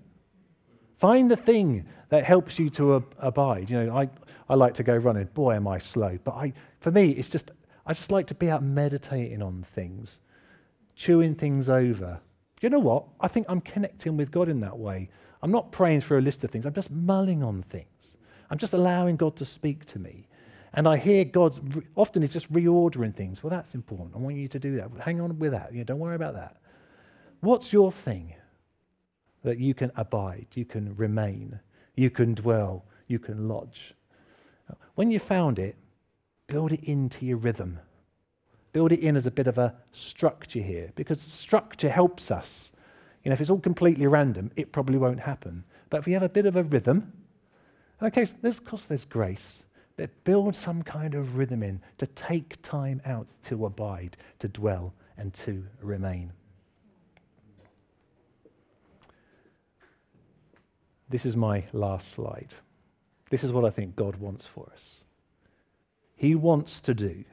Find 0.97 1.29
the 1.29 1.35
thing 1.35 1.85
that 2.09 2.25
helps 2.25 2.57
you 2.59 2.69
to 2.71 2.97
ab- 2.97 3.15
abide. 3.19 3.69
You 3.69 3.83
know, 3.83 3.97
I, 3.97 4.09
I 4.47 4.55
like 4.55 4.73
to 4.75 4.83
go 4.83 4.95
running. 4.95 5.25
Boy, 5.33 5.55
am 5.55 5.67
I 5.67 5.77
slow. 5.77 6.17
But 6.23 6.35
I, 6.35 6.53
for 6.79 6.91
me, 6.91 7.11
it's 7.11 7.29
just, 7.29 7.51
I 7.85 7.93
just 7.93 8.11
like 8.11 8.27
to 8.27 8.35
be 8.35 8.49
out 8.49 8.63
meditating 8.63 9.41
on 9.41 9.63
things, 9.63 10.19
chewing 10.95 11.35
things 11.35 11.67
over. 11.69 12.21
You 12.61 12.69
know 12.69 12.79
what? 12.79 13.05
I 13.19 13.27
think 13.27 13.45
I'm 13.49 13.61
connecting 13.61 14.17
with 14.17 14.31
God 14.31 14.47
in 14.47 14.61
that 14.61 14.77
way. 14.77 15.09
I'm 15.41 15.51
not 15.51 15.71
praying 15.71 16.01
through 16.01 16.19
a 16.19 16.21
list 16.21 16.43
of 16.43 16.51
things, 16.51 16.65
I'm 16.65 16.73
just 16.73 16.91
mulling 16.91 17.43
on 17.43 17.61
things. 17.61 17.87
I'm 18.49 18.57
just 18.57 18.73
allowing 18.73 19.15
God 19.15 19.35
to 19.37 19.45
speak 19.45 19.85
to 19.87 19.99
me. 19.99 20.27
And 20.73 20.87
I 20.87 20.97
hear 20.97 21.23
God 21.25 21.83
often 21.95 22.21
is 22.21 22.29
just 22.29 22.51
reordering 22.51 23.15
things. 23.15 23.41
Well, 23.41 23.49
that's 23.49 23.73
important. 23.75 24.11
I 24.13 24.19
want 24.19 24.35
you 24.35 24.47
to 24.49 24.59
do 24.59 24.75
that. 24.75 24.91
Hang 24.99 25.21
on 25.21 25.39
with 25.39 25.51
that. 25.51 25.71
You 25.71 25.79
know, 25.79 25.83
don't 25.85 25.99
worry 25.99 26.15
about 26.15 26.33
that. 26.35 26.57
What's 27.39 27.71
your 27.71 27.91
thing 27.91 28.35
that 29.45 29.59
you 29.59 29.73
can 29.73 29.91
abide, 29.95 30.47
you 30.53 30.65
can 30.65 30.95
remain, 30.95 31.59
you 31.95 32.09
can 32.09 32.33
dwell, 32.33 32.83
you 33.07 33.19
can 33.19 33.47
lodge? 33.47 33.93
When 34.95 35.11
you 35.11 35.19
found 35.19 35.59
it, 35.59 35.75
build 36.47 36.71
it 36.71 36.83
into 36.83 37.25
your 37.25 37.37
rhythm. 37.37 37.79
Build 38.73 38.91
it 38.91 38.99
in 38.99 39.15
as 39.15 39.25
a 39.25 39.31
bit 39.31 39.47
of 39.47 39.57
a 39.57 39.75
structure 39.93 40.61
here 40.61 40.91
because 40.95 41.21
structure 41.21 41.89
helps 41.89 42.29
us. 42.29 42.71
You 43.23 43.29
know, 43.29 43.33
if 43.33 43.41
it's 43.41 43.49
all 43.49 43.59
completely 43.59 44.07
random, 44.07 44.51
it 44.55 44.71
probably 44.71 44.97
won't 44.97 45.21
happen. 45.21 45.63
But 45.89 45.99
if 45.99 46.07
you 46.07 46.13
have 46.13 46.23
a 46.23 46.29
bit 46.29 46.45
of 46.45 46.55
a 46.55 46.63
rhythm, 46.63 47.13
Okay, 48.01 48.27
there's, 48.41 48.57
of 48.57 48.65
course, 48.65 48.85
there's 48.85 49.05
grace, 49.05 49.63
but 49.95 50.09
build 50.25 50.55
some 50.55 50.83
kind 50.83 51.15
of 51.15 51.37
rhythm 51.37 51.63
in 51.63 51.81
to 51.97 52.07
take 52.07 52.61
time 52.61 53.01
out 53.05 53.27
to 53.43 53.65
abide, 53.65 54.17
to 54.39 54.47
dwell, 54.47 54.93
and 55.17 55.33
to 55.33 55.65
remain. 55.81 56.33
This 61.09 61.25
is 61.25 61.35
my 61.35 61.63
last 61.71 62.11
slide. 62.11 62.53
This 63.29 63.43
is 63.43 63.51
what 63.51 63.65
I 63.65 63.69
think 63.69 63.95
God 63.95 64.15
wants 64.17 64.45
for 64.45 64.69
us. 64.73 65.03
He 66.15 66.35
wants 66.35 66.79
to 66.81 66.93
do 66.93 67.25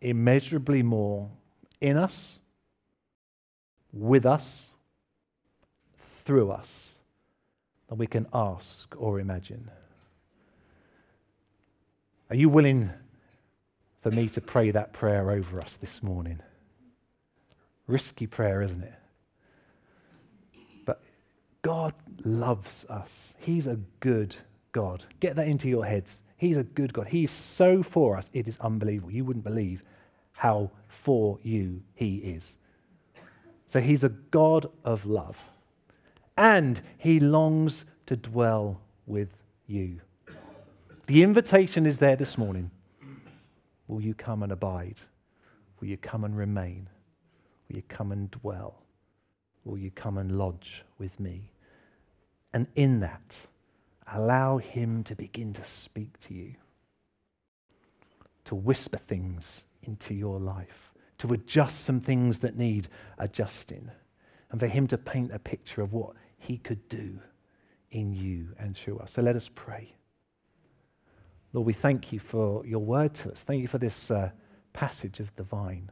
immeasurably 0.00 0.82
more 0.82 1.30
in 1.80 1.96
us, 1.96 2.38
with 3.92 4.26
us, 4.26 4.70
through 6.24 6.50
us, 6.50 6.94
than 7.88 7.98
we 7.98 8.06
can 8.06 8.26
ask 8.32 8.94
or 8.98 9.20
imagine. 9.20 9.70
Are 12.30 12.36
you 12.36 12.48
willing 12.48 12.90
for 14.00 14.10
me 14.10 14.28
to 14.30 14.40
pray 14.40 14.70
that 14.70 14.92
prayer 14.92 15.30
over 15.30 15.60
us 15.60 15.76
this 15.76 16.02
morning? 16.02 16.40
Risky 17.86 18.26
prayer, 18.26 18.62
isn't 18.62 18.82
it? 18.82 18.94
God 21.64 21.94
loves 22.24 22.84
us. 22.90 23.34
He's 23.38 23.66
a 23.66 23.78
good 24.00 24.36
God. 24.72 25.04
Get 25.18 25.34
that 25.36 25.48
into 25.48 25.66
your 25.66 25.86
heads. 25.86 26.20
He's 26.36 26.58
a 26.58 26.62
good 26.62 26.92
God. 26.92 27.08
He's 27.08 27.30
so 27.30 27.82
for 27.82 28.18
us, 28.18 28.28
it 28.34 28.46
is 28.46 28.58
unbelievable. 28.60 29.10
You 29.10 29.24
wouldn't 29.24 29.46
believe 29.46 29.82
how 30.32 30.70
for 30.88 31.38
you 31.42 31.82
He 31.94 32.16
is. 32.16 32.58
So 33.66 33.80
He's 33.80 34.04
a 34.04 34.10
God 34.10 34.70
of 34.84 35.06
love. 35.06 35.38
And 36.36 36.82
He 36.98 37.18
longs 37.18 37.86
to 38.06 38.14
dwell 38.14 38.82
with 39.06 39.38
you. 39.66 40.02
The 41.06 41.22
invitation 41.22 41.86
is 41.86 41.96
there 41.96 42.16
this 42.16 42.36
morning. 42.36 42.70
Will 43.88 44.02
you 44.02 44.12
come 44.12 44.42
and 44.42 44.52
abide? 44.52 45.00
Will 45.80 45.88
you 45.88 45.96
come 45.96 46.24
and 46.24 46.36
remain? 46.36 46.90
Will 47.68 47.76
you 47.76 47.82
come 47.88 48.12
and 48.12 48.30
dwell? 48.30 48.82
Will 49.64 49.78
you 49.78 49.90
come 49.90 50.18
and 50.18 50.38
lodge 50.38 50.84
with 50.98 51.18
me? 51.18 51.50
And 52.54 52.68
in 52.76 53.00
that, 53.00 53.34
allow 54.10 54.58
Him 54.58 55.02
to 55.04 55.16
begin 55.16 55.52
to 55.54 55.64
speak 55.64 56.20
to 56.20 56.34
you, 56.34 56.54
to 58.44 58.54
whisper 58.54 58.96
things 58.96 59.64
into 59.82 60.14
your 60.14 60.38
life, 60.38 60.92
to 61.18 61.32
adjust 61.32 61.84
some 61.84 62.00
things 62.00 62.38
that 62.38 62.56
need 62.56 62.88
adjusting, 63.18 63.90
and 64.50 64.60
for 64.60 64.68
Him 64.68 64.86
to 64.86 64.96
paint 64.96 65.32
a 65.32 65.38
picture 65.40 65.82
of 65.82 65.92
what 65.92 66.14
He 66.38 66.56
could 66.56 66.88
do 66.88 67.18
in 67.90 68.14
you 68.14 68.50
and 68.56 68.76
through 68.76 68.98
us. 68.98 69.12
So 69.12 69.22
let 69.22 69.34
us 69.34 69.50
pray. 69.52 69.96
Lord, 71.52 71.66
we 71.66 71.72
thank 71.72 72.12
you 72.12 72.20
for 72.20 72.64
your 72.64 72.80
word 72.80 73.14
to 73.14 73.32
us. 73.32 73.42
Thank 73.42 73.62
you 73.62 73.68
for 73.68 73.78
this 73.78 74.10
uh, 74.10 74.30
passage 74.72 75.18
of 75.18 75.34
the 75.34 75.42
vine. 75.42 75.90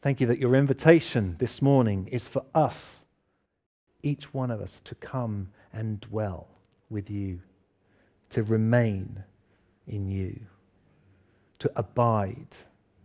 Thank 0.00 0.20
you 0.20 0.26
that 0.26 0.38
your 0.38 0.54
invitation 0.54 1.36
this 1.38 1.60
morning 1.60 2.08
is 2.08 2.28
for 2.28 2.44
us, 2.54 3.04
each 4.02 4.32
one 4.32 4.50
of 4.50 4.60
us, 4.60 4.80
to 4.84 4.94
come 4.94 5.48
and 5.72 6.00
dwell 6.00 6.48
with 6.90 7.10
you, 7.10 7.40
to 8.30 8.42
remain 8.42 9.24
in 9.86 10.08
you, 10.08 10.40
to 11.58 11.70
abide 11.76 12.56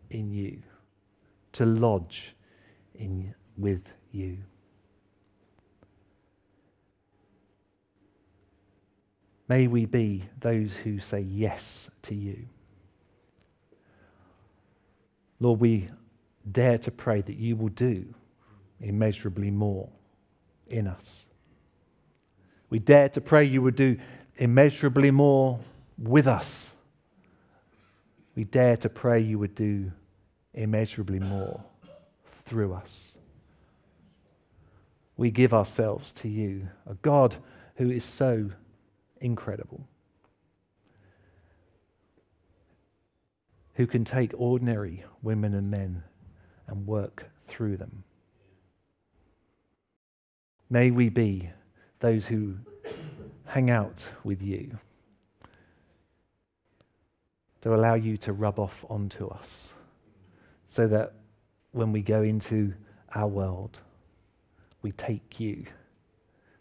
in 0.10 0.32
you, 0.32 0.62
to 1.54 1.66
lodge 1.66 2.36
in, 2.94 3.34
with 3.58 3.92
you. 4.12 4.38
May 9.48 9.68
we 9.68 9.86
be 9.86 10.24
those 10.40 10.74
who 10.74 11.00
say 11.00 11.20
yes 11.20 11.90
to 12.04 12.16
you. 12.16 12.48
Lord, 15.40 15.60
we 15.60 15.90
dare 16.50 16.78
to 16.80 16.92
pray 16.92 17.22
that 17.22 17.36
you 17.36 17.56
will 17.56 17.70
do 17.70 18.14
immeasurably 18.80 19.52
more 19.52 19.90
in 20.74 20.88
us. 20.88 21.22
We 22.70 22.80
dare 22.80 23.08
to 23.10 23.22
pray 23.22 23.44
you 23.44 23.62
would 23.62 23.76
do 23.76 23.98
immeasurably 24.38 25.12
more 25.12 25.60
with 25.98 26.28
us. 26.28 26.74
We 28.36 28.44
dare 28.44 28.78
to 28.78 28.90
pray 28.90 29.20
you 29.20 29.38
would 29.38 29.54
do 29.54 29.92
immeasurably 30.54 31.20
more 31.20 31.64
through 32.46 32.74
us. 32.74 33.12
We 35.16 35.30
give 35.30 35.54
ourselves 35.54 36.12
to 36.14 36.28
you, 36.28 36.70
a 36.88 36.96
God 36.96 37.36
who 37.76 37.92
is 37.92 38.04
so 38.04 38.50
incredible, 39.22 39.88
who 43.76 43.86
can 43.86 44.04
take 44.04 44.32
ordinary 44.36 45.04
women 45.22 45.54
and 45.54 45.70
men 45.70 46.04
and 46.68 46.88
work 46.88 47.26
through 47.48 47.78
them. 47.78 48.04
May 50.74 50.90
we 50.90 51.10
be 51.10 51.52
those 52.00 52.26
who 52.26 52.56
hang 53.46 53.70
out 53.70 54.06
with 54.24 54.42
you 54.42 54.80
to 57.62 57.76
allow 57.76 57.94
you 57.94 58.18
to 58.18 58.34
rub 58.34 58.58
off 58.58 58.84
onto 58.90 59.28
us 59.28 59.74
so 60.68 60.88
that 60.88 61.14
when 61.74 61.92
we 61.92 62.02
go 62.02 62.24
into 62.24 62.74
our 63.14 63.28
world, 63.28 63.82
we 64.82 64.92
take 64.92 65.40
you. 65.40 65.68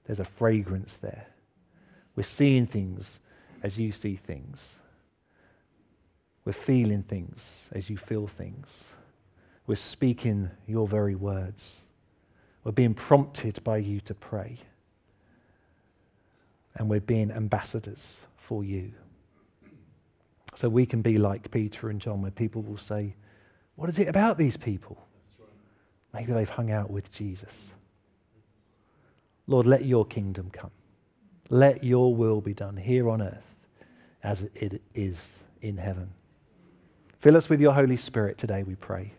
There's 0.05 0.21
a 0.21 0.25
fragrance 0.25 0.93
there. 0.93 1.29
We're 2.15 2.25
seeing 2.25 2.67
things 2.67 3.19
as 3.63 3.79
you 3.79 3.93
see 3.93 4.17
things. 4.17 4.77
We're 6.45 6.53
feeling 6.53 7.03
things 7.03 7.71
as 7.73 7.89
you 7.89 7.97
feel 7.97 8.27
things. 8.27 8.89
We're 9.67 9.77
speaking 9.77 10.51
your 10.67 10.87
very 10.87 11.15
words. 11.15 11.82
We're 12.65 12.73
being 12.73 12.95
prompted 12.95 13.63
by 13.65 13.79
you 13.79 14.01
to 14.03 14.15
pray. 14.15 14.59
And 16.75 16.89
we're 16.89 17.01
being 17.01 17.31
ambassadors 17.31 18.21
for 18.37 18.65
you. 18.65 18.93
So 20.55 20.69
we 20.69 20.87
can 20.87 21.03
be 21.03 21.19
like 21.19 21.51
Peter 21.51 21.91
and 21.91 22.01
John, 22.01 22.23
where 22.23 22.31
people 22.31 22.63
will 22.63 22.79
say, 22.79 23.15
What 23.77 23.89
is 23.89 23.99
it 23.99 24.09
about 24.09 24.39
these 24.39 24.57
people? 24.57 25.07
Maybe 26.13 26.33
they've 26.33 26.49
hung 26.49 26.71
out 26.71 26.91
with 26.91 27.11
Jesus. 27.11 27.73
Lord, 29.47 29.67
let 29.67 29.85
your 29.85 30.05
kingdom 30.05 30.51
come. 30.53 30.71
Let 31.49 31.83
your 31.83 32.15
will 32.15 32.41
be 32.41 32.55
done 32.55 32.77
here 32.77 33.09
on 33.09 33.23
earth 33.23 33.53
as 34.23 34.43
it 34.55 34.83
is 34.95 35.43
in 35.61 35.79
heaven. 35.79 36.11
Fill 37.19 37.37
us 37.37 37.49
with 37.49 37.61
your 37.61 37.73
Holy 37.73 37.97
Spirit 37.97 38.39
today, 38.39 38.63
we 38.63 38.75
pray. 38.75 39.13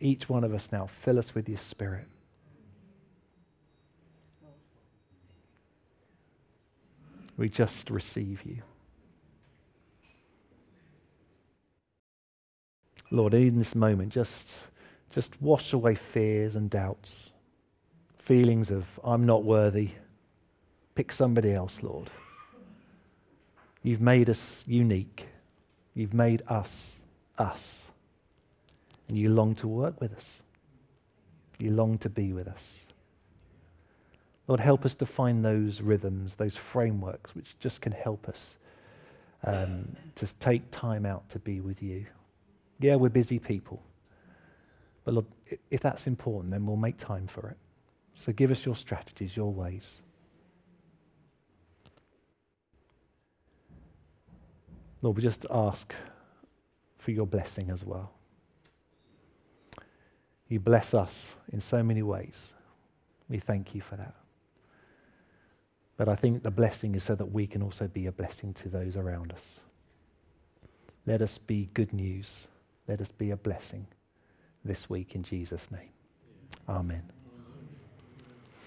Each 0.00 0.28
one 0.28 0.44
of 0.44 0.54
us 0.54 0.68
now, 0.70 0.86
fill 0.86 1.18
us 1.18 1.34
with 1.34 1.48
your 1.48 1.58
Spirit. 1.58 2.06
We 7.36 7.48
just 7.48 7.90
receive 7.90 8.42
you. 8.44 8.62
Lord, 13.10 13.32
in 13.32 13.58
this 13.58 13.74
moment, 13.74 14.12
just, 14.12 14.52
just 15.10 15.40
wash 15.40 15.72
away 15.72 15.94
fears 15.94 16.56
and 16.56 16.68
doubts, 16.68 17.30
feelings 18.18 18.70
of, 18.70 19.00
I'm 19.02 19.24
not 19.24 19.44
worthy. 19.44 19.92
Pick 20.94 21.12
somebody 21.12 21.52
else, 21.52 21.82
Lord. 21.82 22.10
You've 23.82 24.00
made 24.00 24.28
us 24.28 24.64
unique. 24.66 25.28
You've 25.94 26.12
made 26.12 26.42
us 26.48 26.92
us. 27.38 27.87
And 29.08 29.16
you 29.16 29.30
long 29.30 29.54
to 29.56 29.68
work 29.68 30.00
with 30.00 30.12
us. 30.14 30.42
You 31.58 31.70
long 31.70 31.98
to 31.98 32.08
be 32.08 32.32
with 32.32 32.46
us. 32.46 32.86
Lord, 34.46 34.60
help 34.60 34.84
us 34.84 34.94
to 34.96 35.06
find 35.06 35.44
those 35.44 35.80
rhythms, 35.80 36.36
those 36.36 36.56
frameworks 36.56 37.34
which 37.34 37.56
just 37.58 37.80
can 37.80 37.92
help 37.92 38.28
us 38.28 38.56
um, 39.44 39.96
to 40.14 40.26
take 40.36 40.70
time 40.70 41.04
out 41.04 41.28
to 41.30 41.38
be 41.38 41.60
with 41.60 41.82
you. 41.82 42.06
Yeah, 42.80 42.96
we're 42.96 43.08
busy 43.08 43.38
people. 43.38 43.82
But 45.04 45.14
Lord, 45.14 45.26
if 45.70 45.80
that's 45.80 46.06
important, 46.06 46.52
then 46.52 46.66
we'll 46.66 46.76
make 46.76 46.96
time 46.96 47.26
for 47.26 47.48
it. 47.50 47.56
So 48.14 48.32
give 48.32 48.50
us 48.50 48.64
your 48.64 48.74
strategies, 48.74 49.36
your 49.36 49.52
ways. 49.52 50.02
Lord, 55.02 55.16
we 55.16 55.22
just 55.22 55.46
ask 55.50 55.94
for 56.96 57.10
your 57.12 57.26
blessing 57.26 57.70
as 57.70 57.84
well. 57.84 58.12
You 60.48 60.60
bless 60.60 60.94
us 60.94 61.36
in 61.52 61.60
so 61.60 61.82
many 61.82 62.02
ways. 62.02 62.54
We 63.28 63.38
thank 63.38 63.74
you 63.74 63.80
for 63.80 63.96
that. 63.96 64.14
But 65.96 66.08
I 66.08 66.14
think 66.14 66.42
the 66.42 66.50
blessing 66.50 66.94
is 66.94 67.02
so 67.02 67.14
that 67.16 67.32
we 67.32 67.46
can 67.46 67.62
also 67.62 67.88
be 67.88 68.06
a 68.06 68.12
blessing 68.12 68.54
to 68.54 68.68
those 68.68 68.96
around 68.96 69.32
us. 69.32 69.60
Let 71.06 71.20
us 71.20 71.38
be 71.38 71.68
good 71.74 71.92
news. 71.92 72.48
Let 72.86 73.00
us 73.00 73.08
be 73.10 73.30
a 73.30 73.36
blessing 73.36 73.86
this 74.64 74.88
week 74.88 75.14
in 75.14 75.22
Jesus' 75.22 75.70
name. 75.70 75.90
Amen. 76.68 77.17